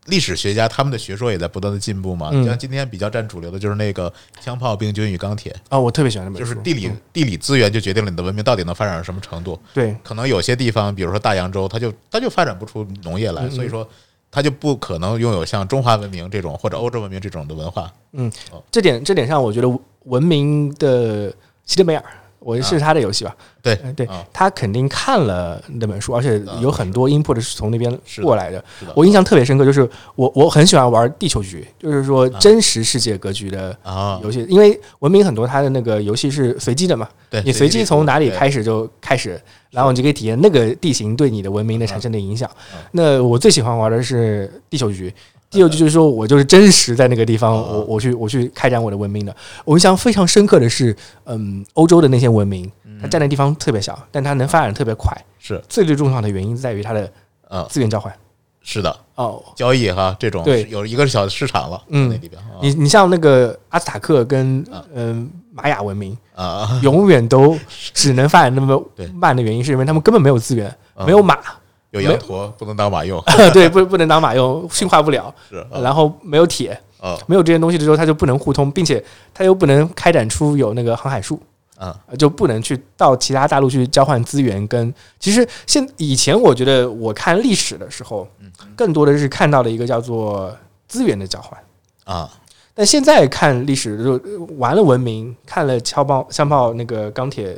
[0.09, 2.30] 历史学家他们的学说也在不断的进步嘛。
[2.32, 5.78] 嗯像今天比较占主流的就是那个枪炮、病菌与钢铁，啊！
[5.78, 9.61] 我特别喜欢这本书，就是地理嗯地理资源就决定了你的文明到底能发展到什么程度。
[9.72, 13.86] 对可能有些地方，比如说大洋洲，它就它就发展不出农业来，所以说
[14.30, 17.92] 它就不可能拥有像中华文明这种或者欧洲文明这种的文化。
[18.12, 18.30] 嗯
[18.70, 21.32] 这点这点上，我觉得文明的
[21.64, 22.04] 希德梅尔，
[22.41, 23.34] 我是他的游戏吧？
[23.62, 23.74] 对。
[23.82, 28.62] 呃对啊，他肯定看了那本书，而且有很多 input 是从那边过来的。
[28.95, 32.39] 我印象特别深刻，就是我我很喜欢玩地球局，就是说啊。
[32.39, 42.49] 真实世界格局的啊，游戏，因为文明很多它的那个游戏是随机的嘛，对你随机从哪里开始就开始，然后你就可以体验那个地形对你的文明的产生的影响。
[42.72, 42.78] 嗯。
[42.93, 45.12] 那我最喜欢玩的是地球局。
[45.51, 49.34] 地球局就是说我就是真实在那个地方，嗯我我去我去开展我的文明的。
[49.64, 50.94] 我印象非常深刻的是，
[51.24, 52.70] 嗯，欧洲的那些文明，
[53.01, 55.16] 它占的地方特别小，但它能发展得特别快。
[55.38, 55.62] 是。
[55.68, 57.11] 最最重要的原因在于它的
[57.49, 58.12] 呃，资源交换。
[58.61, 60.66] 是的，哦，交易哈这种对。
[60.68, 62.11] 有一个小市场了，嗯。
[62.11, 62.61] 那里边啊。
[62.61, 64.84] 你你像那个阿兹塔克跟啊。
[64.94, 67.59] 嗯玛雅文明，啊，永远都
[67.92, 68.80] 只能发展那么
[69.12, 71.05] 慢的原因，是因为他们根本没有资源，啊。
[71.05, 71.36] 没有马，
[71.91, 73.22] 有羊驼不能当马用，
[73.53, 81.41] 对，不不能当马用，驯化不了，是啊然后没有铁，啊没有这些东西的时候，它就不能互通，并且它又不能开展出有那个航海术，
[81.76, 84.93] 啊呃就不能去到其他大陆去交换资源跟。
[85.18, 90.55] 其实现以前我觉得我看历史的时候，嗯更多的是看到了一个叫做
[90.86, 91.59] 资源的交换。
[92.05, 92.30] 啊
[92.74, 97.55] 但现在看历史，就玩了文明，看了枪炮、枪炮那个钢铁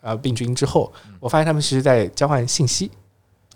[0.00, 2.90] 啊、呃病菌之后，我发现他们其实在交换信息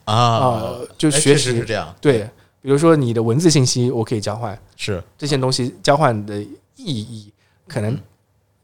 [0.05, 2.29] 啊、啊，就学识是这样，对，
[2.61, 6.47] 比如说你的文字信息，我可以交换是这些东西，交换的意
[6.77, 7.33] 义
[7.69, 7.97] 可能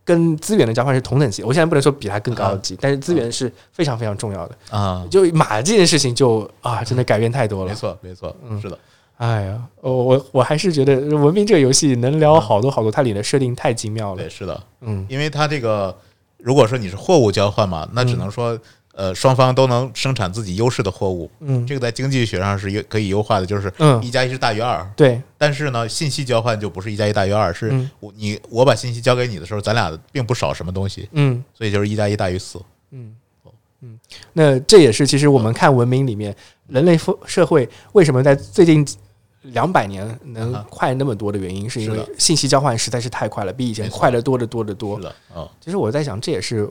[0.04, 1.42] 跟资源的交换是同等级。
[1.42, 4.56] 我现在不能说比它更高级，但是资源是非常非常重要的。
[4.70, 7.74] 啊，就马这件事情就啊，真的改变太多了没。
[7.74, 8.78] 错没错，嗯是的，
[9.18, 14.28] 哎呀，我我我还是觉得文明这个游戏能聊好多好多，它里的设定太精妙了对。
[14.30, 15.96] 是的，嗯，因为它这个
[16.38, 18.58] 如果说你是货物交换嘛，那只能说
[18.98, 21.64] 呃双方都能生产自己优势的货物，嗯。
[21.64, 24.84] 这个在经济学上是优可以优化的，就是嗯，一加一是大于二。
[24.96, 27.88] 对，但是呢，信息交换就不是一加一大于二，是嗯。
[28.00, 31.42] 我你我把信息交给你的时候，咱俩并不少什么东西，嗯。
[31.54, 32.60] 所以就是一加一大于四。
[32.90, 33.14] 嗯。
[33.80, 33.96] 嗯，
[34.32, 36.34] 那这也是其实我们看文明里面
[36.66, 38.84] 人类社社会为什么在最近
[39.42, 44.96] 两百年能快那么多的原因，是因为信息交换实在是太快了，比以前快得多得多得多。
[44.96, 45.04] 是。
[45.04, 46.68] 的，哦，其实我在想，这也是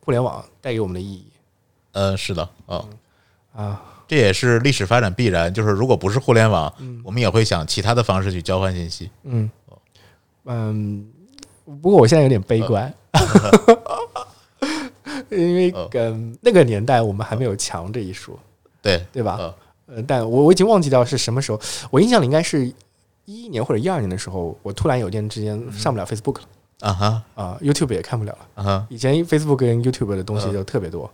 [0.00, 1.24] 互联网带给我们的意义
[1.94, 2.86] 呃，是的，哦，
[3.56, 3.82] 啊。
[4.06, 7.00] 这也是历史发展必然，就是如果不是互联网，嗯。
[7.02, 9.10] 我们也会想其他的方式去交换信息。
[9.22, 9.50] 嗯。
[10.44, 11.06] 嗯，
[11.64, 12.92] 不过我现在有点悲观，
[15.30, 18.38] 因为哦嗯那个年代我们还没有强这一说，
[18.82, 19.36] 对，对吧？
[19.38, 19.54] 呃
[19.96, 21.58] 呃，但我我已经忘记掉是什么时候，
[21.90, 22.66] 我印象里应该是
[23.24, 26.44] 一一年或者一二年的时候，我突然有天之间上不了 Facebook 了
[26.80, 28.38] 啊哈，啊、y o u t u b e 也看不了了。
[28.56, 30.52] 啊哈，以前 Facebook 跟 YouTube 的东西嗯。
[30.52, 31.10] 就特别多，嗯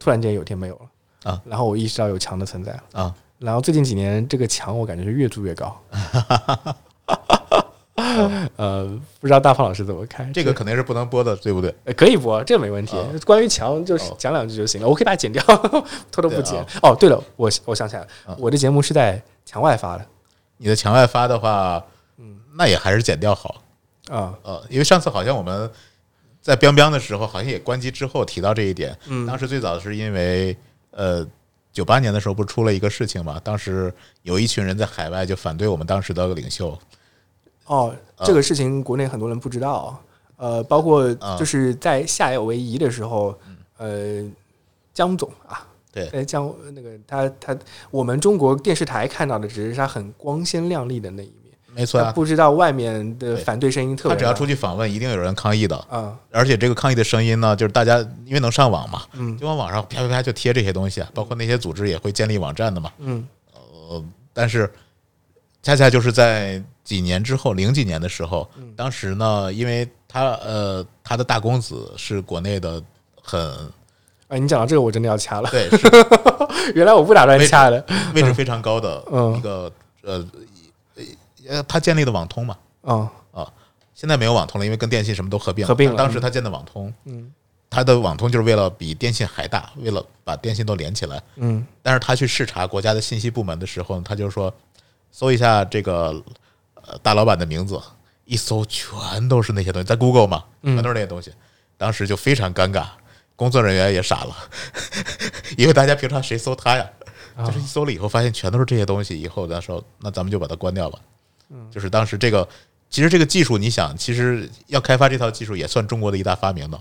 [0.00, 1.30] 突然间有天没有了。
[1.30, 5.78] 啊，然后我意识到有墙的存在，啊，然后最近几年这个墙我感觉是越筑越高。
[8.56, 8.86] 呃，
[9.20, 10.32] 不知道大胖老师怎么看。
[10.32, 11.74] 这个肯定是不能播的，对不对？
[11.84, 12.96] 呃可以播，这没问题。
[12.96, 13.06] 哦。
[13.26, 14.16] 关于墙，就是哦。
[14.18, 15.42] 讲两句就行了，我可以把它剪掉，
[16.10, 16.58] 偷偷不剪。
[16.58, 16.66] 啊。
[16.82, 20.06] 哦，对了，我我想起来了啊，我的节目是在墙外发的。
[20.56, 21.84] 你的墙外发的话，
[22.16, 22.40] 嗯。
[22.56, 23.62] 那也还是剪掉好。
[24.08, 25.70] 啊，呃，因为上次好像我们
[26.40, 28.96] 在 biang biang 的时候，好像也关机之后提到这一点。
[29.06, 30.56] 嗯当时最早是因为
[30.90, 31.26] 呃，
[31.72, 33.40] 九八年的时候不是出了一个事情嘛？
[33.44, 36.76] 当时有一群人在海外就反对我们当时的领袖。
[37.66, 40.02] 哦，啊这个事情国内很多人不知道，
[40.36, 43.38] 呃，包括啊就是在下有为夷的时候，
[43.76, 44.28] 呃，
[44.92, 47.56] 江总啊，对在江那个他他
[47.90, 51.39] 我们中国电视台看到的只是他很光鲜亮丽的那一面，
[51.74, 54.14] 没错啊，不知道外面的反对声音特别大。
[54.14, 55.76] 他只要出去访问，一定有人抗议的。
[55.88, 62.92] 啊，而且这个抗议的声音呢，就是大家因为能上网嘛，嗯就往网上啪啪啪就贴这些东西啊，包括那些组织也会建立网站的嘛。
[62.98, 63.26] 嗯
[63.88, 64.70] 呃，但是
[65.62, 72.82] 恰恰就是在几年之后，零几年的时候，当时呢，因为他呃他的大公子是国内的
[73.22, 73.40] 很
[74.28, 75.50] 啊，你讲到这个，我真的要掐了。
[75.50, 75.88] 对是
[76.74, 77.84] 原来我不打算掐的。
[78.14, 79.70] 位置非常高的嗯一个
[80.02, 80.24] 呃
[81.50, 83.52] 呃他建立的网通嘛，啊啊
[83.92, 85.68] 现在没有网通了，因为跟电信什么都合并了。
[85.68, 87.32] 合并了当时他建的网通，嗯
[87.68, 91.22] 他的网通就是为了比电信还大，为了把电信都连起来。
[91.36, 94.52] 嗯但是他去视察国家的信息部门的时候，他就说
[95.10, 96.22] 搜一下这个
[96.74, 97.80] 呃大老板的名字，
[98.24, 101.32] 一搜全都是那些东西，在 Google 嘛，嗯全都是那些东西。
[101.76, 102.86] 当时就非常尴尬，
[103.36, 104.36] 工作人员也傻了，
[105.56, 106.88] 因为大家平常谁搜他呀？
[107.36, 110.98] 啊就是一搜了以后，发现全都是这些东西，以后他说那咱们就把它关掉吧。
[111.50, 112.48] 嗯就是当时这个，
[112.88, 116.80] 其实这个技术，你想，其实要开发这套技术也算中国的一大发明的。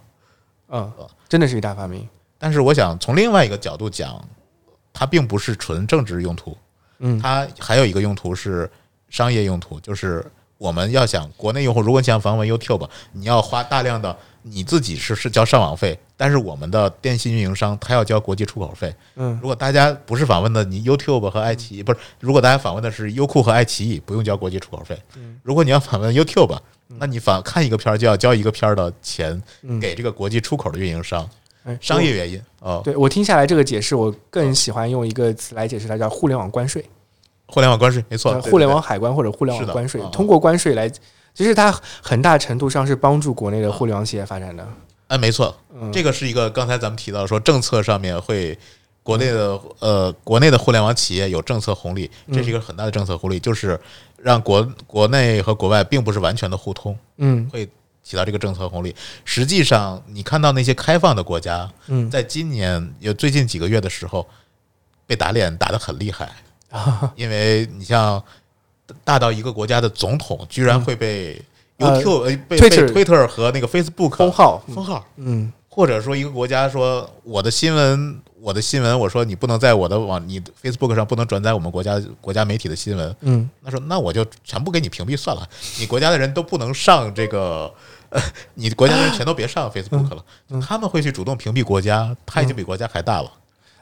[0.70, 0.92] 嗯，
[1.28, 2.08] 真的是一大发明。
[2.38, 4.24] 但是我想从另外一个角度讲，
[4.94, 6.58] 它并不是纯政治用途，
[7.00, 8.70] 嗯它还有一个用途是
[9.10, 10.26] 商业用途，就是
[10.60, 18.94] 我们要想国内用户，如果你想访问 YouTube，你要花大量的你自己是是交上网费，但是我们的电信运营商他要交国际出口费。
[19.16, 25.02] 嗯如果大家不是访问的你 YouTube 和爱奇艺，不是，如果大家访问的是优酷和爱奇艺，不用交国际出口费。
[25.44, 31.30] 如果你要访问 YouTube，那你访看一个片儿就要交一个片儿的钱嗯给这个国际出口的运营商，
[31.64, 32.82] 哎商业原因哦。
[32.84, 36.84] 对我听下来这个解释，我更喜欢用一个词来解释它，叫互联网关税。
[37.50, 40.90] 互联网关税没错互联网海关或者互联网关税嗯，通过关税来，
[41.34, 41.72] 其实它
[42.02, 44.68] 很大程度上是帮助国内的互联网企业发展的。
[45.08, 45.92] 哎，没错，嗯。
[45.92, 48.58] 这个是一个刚才咱们提到说政策上面会。
[49.02, 53.80] 国内的呃，国内的互联网企业有政策红利，这是一个很大的政策红利，就是
[54.18, 57.50] 让国国内和国外并不是完全的互通，嗯。
[57.52, 57.68] 会
[58.04, 58.96] 起到这个政策红利。
[59.26, 62.12] 实际上，你看到那些开放的国家，嗯。
[62.12, 64.28] 在今年有最近几个月的时候，
[65.08, 66.30] 被打脸打得很厉害，
[67.16, 68.22] 因为你像
[69.04, 71.42] 大到一个国家的总统，居然会被
[71.78, 75.52] 呃 YouTube、呃被 Twitter 被 Twitter 和那个 Facebook 封号封号，嗯。
[75.72, 83.50] 或者说一个国家说我的新闻，我的新闻，我说你不能在我的网，你 Facebook 上不能转载我们国家国家媒体的新闻，嗯。
[83.62, 85.48] 那说那我就全部给你屏蔽算了，
[85.80, 87.72] 你国家的人都不能上这个，
[88.10, 88.22] 呃，
[88.56, 90.60] 你国家的人全都别上 Facebook 了，嗯。
[90.60, 93.32] 他们会去主动屏蔽国家，他已经比国家还大了。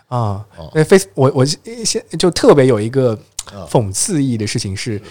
[0.08, 3.18] 啊哦，那 Face 我我现就特别有一个
[3.54, 5.02] 嗯讽刺意义的事情是，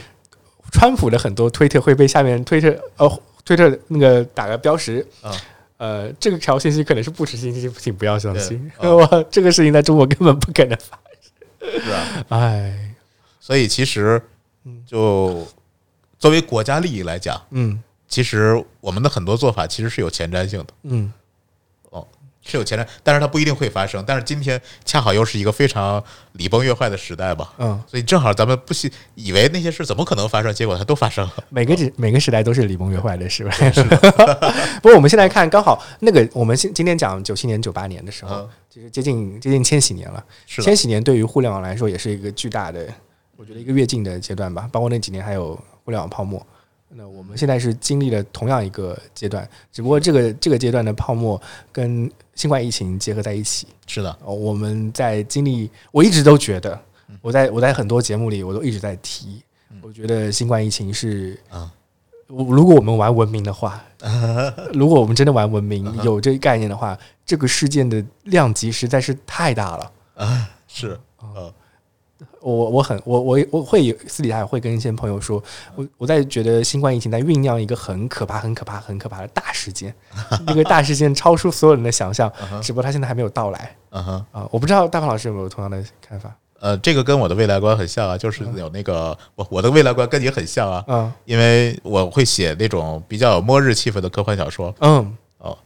[0.73, 5.31] 川普的很多推特会被下面推特呃推特那个打个标识啊。
[5.79, 8.73] 呃，这个条信息可能是不实信息，请不要相信。
[8.81, 10.99] 对哇，这个事情在中国根本不可能发
[11.61, 12.39] 是啊，生。
[12.41, 12.95] 哎，
[13.39, 14.23] 所以其实
[14.87, 15.47] 就
[16.19, 20.67] 作为国家利益来讲，嗯其实我们的很多做法其实是有前瞻性的。
[20.85, 21.13] 嗯
[22.47, 24.03] 是有前瞻，但是它不一定会发生。
[24.07, 31.35] 但是今天恰好又是一个非常礼崩乐坏的时代吧，嗯，所以正好咱们不惜以为那些事怎么可能发生，结果它都发生了。
[31.49, 33.53] 每个时每个时代都是礼崩乐坏的，是吧？
[34.81, 40.25] 不过我们现在看，刚好那个我们今今天讲九七年、九八年的时候嗯，其实接近接近千禧年了。
[40.47, 42.87] 是千，禧年对于互联网来说也是一个巨大的，
[43.37, 44.69] 我觉得一个跃进的阶段吧。
[44.71, 46.45] 包括那几年还有互联网泡沫。
[46.89, 51.41] 那我们现在是经历了同样一个阶段，只不过这个这个阶段的泡沫
[51.73, 53.67] 跟新冠疫情结合在一起。
[53.87, 56.81] 是的，哦，我们在经历，我一直都觉得，
[57.21, 59.43] 我在我在很多节目里我都一直在提，
[59.83, 61.71] 我觉得新冠疫情是啊，
[62.27, 63.85] 如如果我们玩文明的话，
[64.73, 70.51] 如果我们真的玩文明，有这个概念的话，这个事件的量级实在是太大了啊。
[70.69, 71.55] 是，哦呃，
[72.55, 75.43] 我我很我我我会有私底下也会跟一些朋友说，
[75.75, 79.95] 我我在觉得新冠疫情在酝酿一个很可怕、很可怕、很可怕的大事件，
[80.47, 82.33] 那个大事件超出所有人的想象，
[82.63, 84.49] 只不过它现在还没有到来嗯哼，啊！
[84.51, 86.33] 我不知道大鹏老师有没有同样的看法？
[86.61, 94.73] 呃，这个跟我的未来观很像啊，就是有那个我我的未来观跟你很像啊，嗯因为我会写那种比较有末日气氛的科幻小说。
[94.81, 95.59] 嗯哦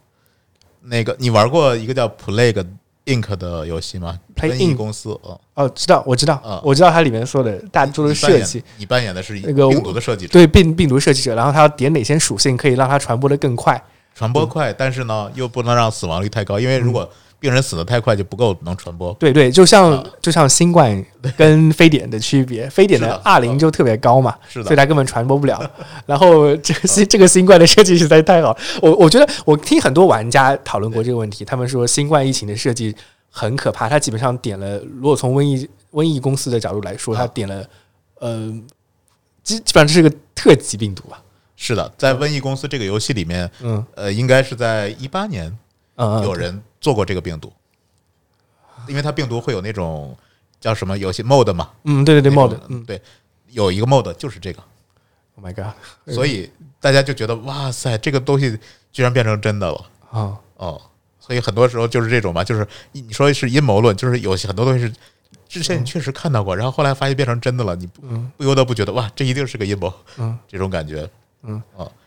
[0.83, 2.67] 那个你玩过一个叫 Plague
[3.15, 4.19] Inc 的游戏吗？
[4.37, 6.61] 疫 Inc 公司，哦，哦，知道我知道嗯。
[6.65, 13.83] 我知道它里面说的大多的你扮演设计，你扮演的是那个病毒的设计者，对病病毒设计者，然后他要点哪些属性可以让它传播的更快？
[14.15, 17.09] 传播快，但是呢又不能让死亡率太高，因为如果
[17.41, 19.13] 病人死的太快就不够能传播。
[19.15, 21.05] 对对，就像就像新冠
[21.37, 24.67] 跟非典的区别，非典的是的 R 零就特别高嘛，是的。
[24.67, 25.59] 所以它根本传播不了。
[26.07, 32.95] 然后这个新这个新冠的设计实在太好，我我觉得我听很多玩家讨论过这个问题，他们说新冠疫情的设计
[33.31, 37.27] 很可怕，它基本上点了，如果从瘟疫瘟疫公司的角度来说，它啊。
[37.33, 37.67] 点了
[38.19, 38.53] 呃
[39.43, 41.23] 基基本上这是个特级病毒吧，
[41.57, 43.83] 是的，在瘟疫公司这个游戏里面，嗯。
[43.95, 45.59] 呃，应该是在一八年嗯，
[46.23, 47.53] 有人做过这个病毒，
[48.89, 50.17] 因为它病毒会有那种
[50.61, 52.85] 叫什么游戏 mode 嘛，嗯对对对，mode，嗯。
[52.85, 53.01] 对，
[53.51, 54.63] 有一个 mode 就是这个
[55.37, 55.75] ，，Oh my god，
[56.15, 58.59] 所以大家就觉得哇塞，这个东西
[58.93, 59.87] 居然变成真的了。
[60.11, 60.81] 啊，哦。
[61.23, 64.93] 所以很多时候就是这种嘛，就是你说是阴谋论，就是有很多东西是
[65.49, 68.33] 之前你确实看到过，然后后来发现变成真的了，你不嗯。
[68.37, 71.09] 不由得不觉得哇，这一定是个阴谋，嗯，这种感觉。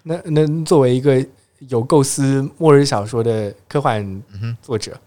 [0.03, 1.25] 那那作为一个
[1.69, 4.21] 有构思末日小说的科幻
[4.61, 4.97] 作者，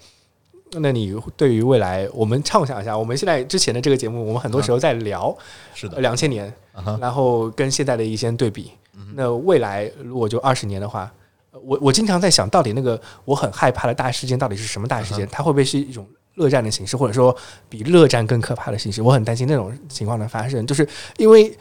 [0.72, 5.36] 那你对于未来，我们畅想一下，我们现在之前的这个节目，我们很多时候在聊
[5.74, 8.72] 是的，两千年，啊，然后跟现在的一些对比。
[9.14, 11.12] 那未来如果就二十年的话，
[11.50, 15.26] 呃我我经常在想到底那个我很害怕的大事件到底是什么大事件？
[15.30, 17.34] 它会不会是一种热战的形式，或者说
[17.68, 19.02] 比热战更可怕的形式？
[19.02, 20.86] 我很担心那种情况的发生，就是
[21.18, 21.56] 因为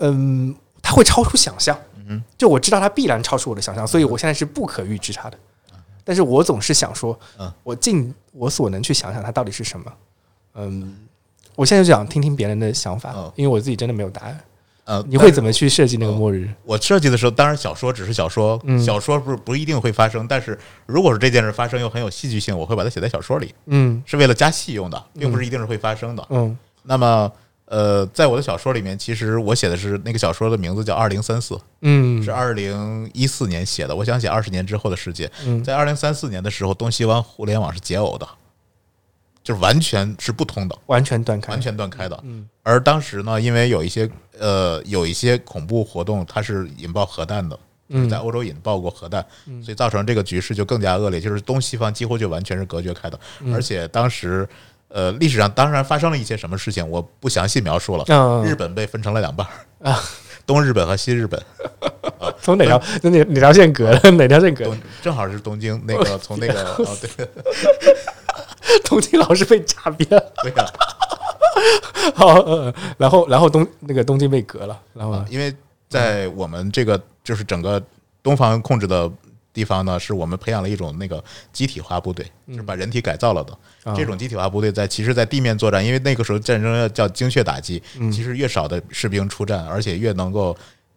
[0.00, 1.78] 嗯，它会超出想象。
[2.06, 5.38] 嗯就我知道它必然超出我的想象，所以我现在是不可预知它的。
[6.04, 9.92] 但是我总是想说嗯，我尽我所能去想想它到底是什么。
[10.54, 10.96] 嗯，
[11.56, 14.40] 我现在就想听听别人的想法嗯，因为我自己真的没有答案。
[14.84, 16.46] 呃，你会怎么去设计那个末日？
[16.62, 26.26] 我设计的时候，当然小说只是小说，嗯小说不是不一定会发生，但是如果是这件事发生又很有戏剧性，我会把它写在小说里，嗯是为了加戏用的，并不是一定是会发生的。
[26.28, 27.32] 嗯那么，
[27.66, 33.96] 呃，在我的小说里面，其实我写的是那个小说的名字叫《二零三四》，嗯，是二零一四年写的。
[33.96, 35.64] 我想写二十年之后的世界，嗯。
[35.64, 38.28] 在二零三四年的时候，东西方互联网是解耦的，
[39.42, 42.20] 就是完全是不通的，完全断开，完全断开的。
[42.24, 42.46] 嗯。
[42.62, 44.08] 而当时呢，因为有一些
[44.38, 47.58] 呃有一些恐怖活动，它是引爆核弹的，
[47.88, 48.10] 就是嗯。
[48.10, 49.24] 在欧洲引爆过核弹，
[49.62, 53.18] 所以造成这个局势就更加恶劣，就是东西方几乎就完全是隔绝开的。
[53.40, 53.54] 嗯。
[53.54, 54.46] 而且当时
[54.94, 58.04] 呃历史上当然发生了一些什么事情，我不详细描述了。
[58.08, 60.00] 嗯日本被分成了两半儿啊，
[60.46, 61.42] 东日本和西日本，
[62.40, 64.10] 从哪条哪哪哪条线隔的？
[64.12, 64.76] 哪条线隔的？
[65.02, 67.10] 正好是东京那个从那个哦对
[68.86, 70.32] 东京老是被炸扁了。
[70.42, 70.64] 对呀、
[72.14, 75.52] 好，呃然后然后东那个东京被隔了，然后呢啊，因为
[75.88, 77.82] 在我们这个就是整个
[78.22, 79.10] 东方控制的
[79.54, 83.56] 地方呢，是我们培养了一种那个机体化部队，就是把人体改造了的。
[83.84, 90.56] 啊这种机体化部队在其实，在地面作战，因为那个时候战争要叫精确打击，嗯其实越少的士兵出战，而且越能够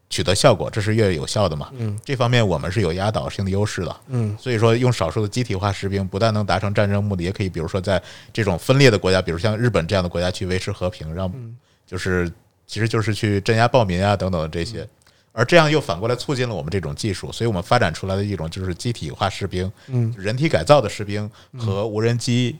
[0.10, 1.70] 取得效果，这是越有效的嘛。
[1.78, 3.96] 嗯这方面我们是有压倒性的优势的。
[4.08, 8.02] 嗯所以说，用少数的机体化士兵，不但能达成战争目的，也可以，比如说在
[8.34, 11.56] 这种分裂的国家，比如像日本这样的国家去维持和平，让嗯
[11.86, 12.32] 就是
[12.66, 14.82] 其实就是去镇压暴民啊等等的这些。
[14.82, 14.90] 嗯
[15.38, 20.12] 而这样又反过来促进了我们这种技术，所以我们发展出来的一种就是机体化士兵，嗯。
[20.18, 22.56] 人体改造的士兵和无人机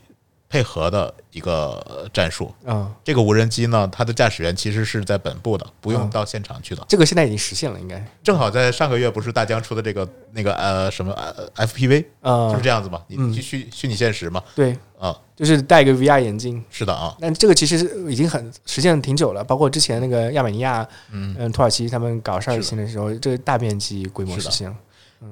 [0.48, 2.52] 配合的一个呃战术。
[2.64, 6.84] 啊，这个无人机呢，它的驾驶员其实是在本部的，不用嗯到现场去的。
[6.88, 8.02] 这个现在已经实现了，应该。
[8.22, 12.50] 正好在上个月不是大疆出的这个那个呃什么呃 FPV，啊。
[12.50, 13.32] 就是这样子嘛，你嗯。
[13.32, 16.64] 去虚虚拟现实嘛，对，啊，就是戴个 VR 眼镜。
[16.70, 22.86] 是的啊，但这个其实已经很实现挺久了，包括之前那个亚美尼亚、嗯，嗯土耳其他们搞十二是的。
[22.88, 24.42] 时候，这个大面积规模的。
[24.42, 24.76] 实现了。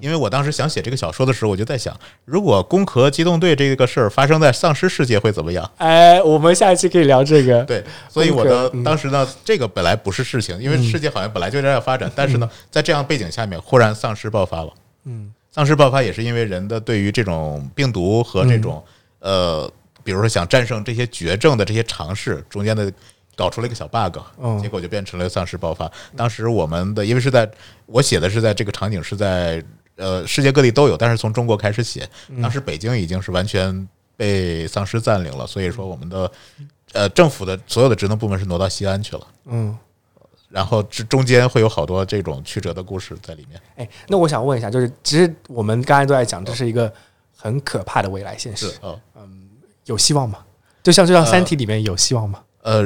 [0.00, 5.70] 因为我当时想写这个小说的时候，我就在想，如果攻壳机动队这个事儿发生在丧尸世界会怎么样？
[5.78, 7.62] 哎，我们下一期可以聊这个。
[7.64, 14.72] 对，所以我的当时呢，这个本来不是事情，因为世界好像本来就这样发展，但是呢，在这样背景下面，忽然丧尸爆发了。
[15.04, 18.84] 嗯丧尸爆发也是因为人的对于这种病毒和这种、
[19.20, 19.66] 呃，
[20.04, 22.92] 比如说想战胜这些绝症的这些尝试中间的
[23.36, 25.90] 搞出了一个小 bug，、嗯结果就变成了丧尸爆发。
[26.16, 27.48] 当时我们的因为是在
[27.84, 29.62] 我写的是在这个场景是在
[29.96, 32.08] 呃世界各地都有，但是从中国开始写，
[32.40, 36.30] 当时北京已经是完全被丧尸占领了，所以说我们的
[36.92, 39.26] 呃政府的所有的职能部门是挪到西安去了。
[39.44, 39.76] 嗯，
[40.48, 43.60] 然后这中间会有好多这种曲折的故事在里面。
[43.76, 46.90] 哎，那我想问一下，就是其实我们刚才都在讲，这是一个
[47.36, 49.28] 很可怕的未来现实嗯，哦，
[49.84, 50.38] 有希望吗？
[50.82, 52.42] 就像就像《呃三体》里面有希望吗？
[52.62, 52.82] 呃，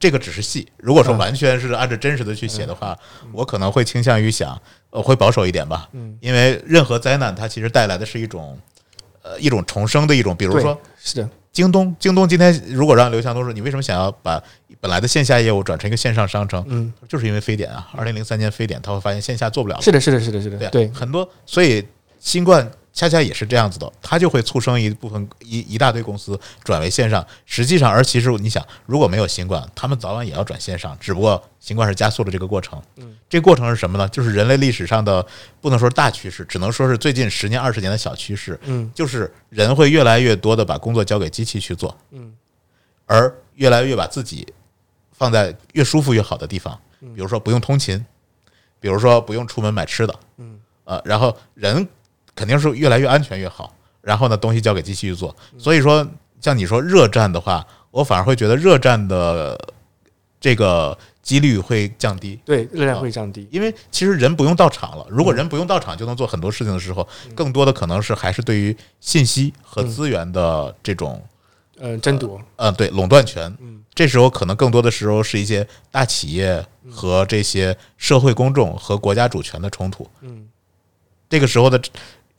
[0.00, 0.66] 这个只是戏。
[0.78, 2.98] 如果说嗯完全是按照真实的去写的话，
[3.32, 5.88] 我可能会倾向于想，呃，会保守一点吧。
[5.92, 8.58] 嗯，因为任何灾难它其实带来的是一种，
[9.22, 14.42] 呃，一种重生的一种，比如说是的，京东，京东今天如果让刘强东说，你为什么想要把
[14.80, 16.64] 本来的线下业务转成一个线上商城？
[16.68, 19.82] 嗯，就是因为非典啊，二零零三年非典，他会发现线下做不了了。
[19.82, 21.86] 是的，是的，是的，是的，对，很多，所以
[22.18, 27.24] 新冠恰恰也是这样子的，它就会促生一部分一一大堆公司转为线上。
[27.46, 32.82] 实际上，而其实你想，如果没有新冠，他们早晚也要转线上，只不过新冠是加速了这个过程。
[32.96, 34.08] 嗯，这个过程是什么呢？
[34.08, 35.24] 就是人类历史上的
[35.60, 38.58] 不能说是大趋势，只能说是最近十年、二十年的小趋势。
[38.64, 42.34] 嗯就是人会越来越多的把工作交给机器去做，嗯
[43.06, 44.46] 而越来越把自己
[45.12, 48.04] 放在越舒服越好的地方，嗯比如说不用通勤，
[48.80, 51.86] 比如说不用出门买吃的，嗯，呃，然后人
[52.40, 53.70] 肯定是越来越安全越好，
[54.00, 55.36] 然后呢，东西交给机器去做。
[55.52, 56.06] 嗯所以说，
[56.40, 59.60] 像你说热战的话，我反而会觉得热战的
[60.40, 62.40] 这个几率会降低。
[62.46, 63.46] 对，热量会降低。
[63.50, 71.22] 因为其实人不用到场了，如果人不用到场就能做很多事情的时候，更多的可能是还是对于信息和资源的这种，
[71.76, 73.54] 嗯，争夺，嗯，对垄断权。
[73.60, 80.08] 嗯这时候可能更多的时候是一些大企业和这些社会公众和国家主权的冲突。
[80.22, 80.48] 嗯，
[81.28, 81.78] 这个时候的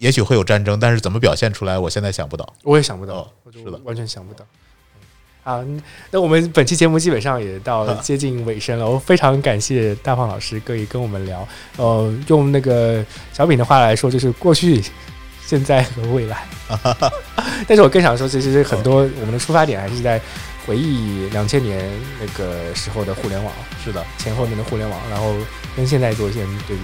[0.01, 2.53] 也许会有战争，但是怎么表现出来，我现在想不到。
[2.63, 4.43] 我也想不到哦，我是的完全想不到。
[5.43, 5.63] 好，
[6.09, 8.89] 那我们本期节目基本上也到接近尾声了。
[8.89, 11.47] 我非常感谢大胖老师可以跟我们聊，
[11.77, 14.83] 呃，用那个小品的话来说，就是过去、
[15.45, 16.47] 现在和未来。
[17.67, 20.19] 但是我更想说，其实很多我们的出发点还是在
[20.65, 21.87] 回忆两千年
[22.19, 23.53] 那个时候的互联网，
[23.85, 25.35] 是的，前后面的互联网，然后
[25.75, 26.81] 跟现在做一些对比。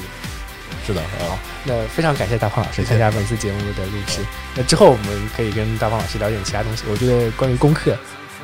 [0.88, 4.22] 是的，好，那非常感谢大胖老师参加本次节目的录制。
[4.56, 6.86] 那之后我们可以跟大胖老师聊点其他东西。
[6.90, 7.92] 我觉得关于功课，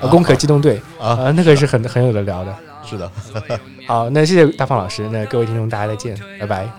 [0.02, 2.54] 呃，啊攻壳机动队啊，啊，那个是很很有的聊的。
[2.84, 3.10] 是的，
[3.88, 6.70] 好，那谢谢大胖老师，那各位听众大家再见，拜拜。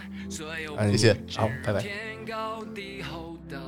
[0.77, 1.81] 嗯，谢谢，好，拜拜。
[1.81, 1.95] 天
[2.29, 3.59] 高地厚的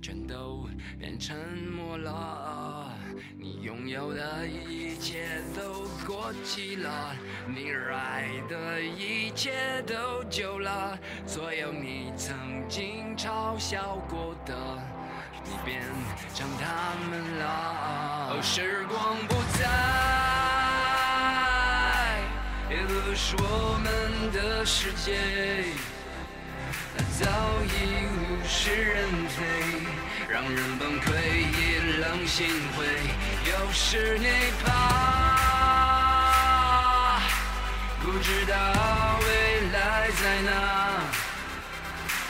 [0.00, 0.66] 全都
[0.98, 1.36] 变沉
[1.76, 2.88] 默了，
[7.98, 10.96] 爱的一切都旧了，
[11.26, 12.36] 所有你曾
[12.68, 14.54] 经嘲笑过的，
[15.44, 15.82] 你变
[16.34, 17.44] 成他们了。
[18.30, 19.66] 哦，时光不再。
[22.70, 25.16] 也不是我们的世界，
[27.18, 27.26] 早
[27.64, 29.36] 已物是人非，
[30.28, 31.08] 让人崩溃，
[31.40, 32.46] 意冷心
[32.76, 32.84] 灰。
[33.50, 34.26] 有时你
[34.62, 35.37] 怕，
[38.02, 38.54] 不知道
[39.20, 39.26] 未
[39.72, 40.50] 来在哪。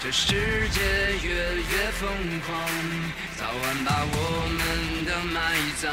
[0.01, 0.81] 这世界
[1.23, 2.09] 越越疯
[2.47, 2.49] 狂，
[3.37, 4.17] 早晚把我
[4.57, 5.37] 们的埋
[5.83, 5.91] 葬。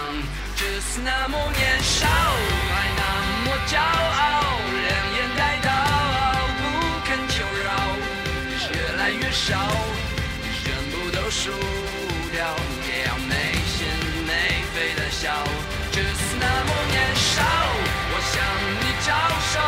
[0.55, 3.01] 这是那么年少，还那
[3.43, 5.67] 么骄傲，两眼带刀，
[6.59, 6.61] 不
[7.05, 7.67] 肯求饶，
[8.71, 9.57] 越来越少，
[10.63, 11.51] 全部都输
[12.31, 12.55] 掉，
[12.87, 13.33] 也要没
[13.65, 13.89] 心
[14.25, 14.31] 没
[14.73, 15.33] 肺的笑。
[15.91, 17.41] 只是那么年少，
[18.31, 18.43] 向
[18.81, 19.13] 你招
[19.51, 19.59] 手，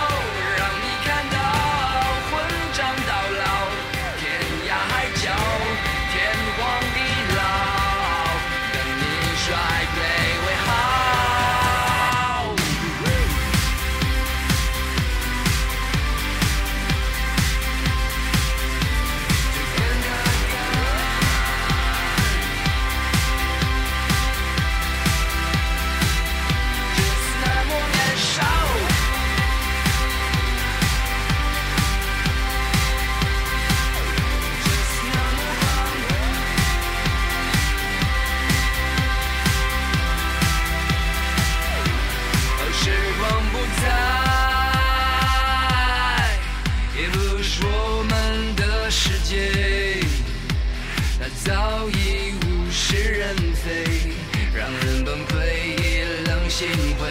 [51.48, 54.12] 早已物是人非，
[54.54, 55.48] 让人崩溃，
[55.80, 56.68] 意冷心
[57.00, 57.08] 灰。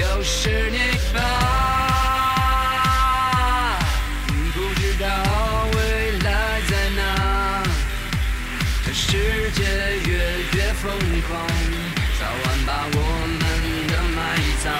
[0.00, 0.78] 又是你
[1.12, 1.18] 吧，
[4.54, 5.08] 不知道
[5.74, 7.64] 未来在哪。
[8.86, 9.64] 这世界
[10.08, 10.12] 越
[10.52, 10.86] 越疯
[11.26, 11.36] 狂，
[12.20, 12.96] 早晚把我
[13.26, 13.42] 们
[13.88, 14.70] 的埋葬。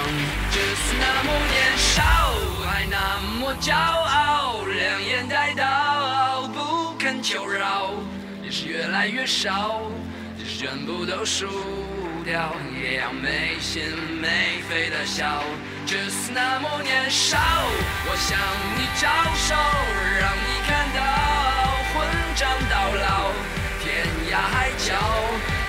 [0.52, 2.00] 只是那么年少，
[2.64, 2.96] 还那
[3.40, 7.90] 么骄傲，两眼带刀，不肯求饶，
[8.54, 9.80] 是越来越少，
[10.38, 11.48] 这全部都输
[12.24, 13.82] 掉，也要没心
[14.22, 15.42] 没肺的笑。
[15.84, 17.36] 只是那么年少，
[18.06, 18.38] 我向
[18.78, 19.56] 你招手，
[20.20, 21.02] 让你看到
[21.92, 22.06] 混
[22.36, 23.32] 账到老。
[23.82, 24.94] 天涯海角，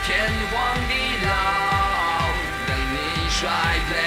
[0.06, 0.54] 天荒
[0.88, 0.94] 地
[1.26, 2.30] 老，
[2.68, 3.50] 等你衰
[3.90, 3.98] 退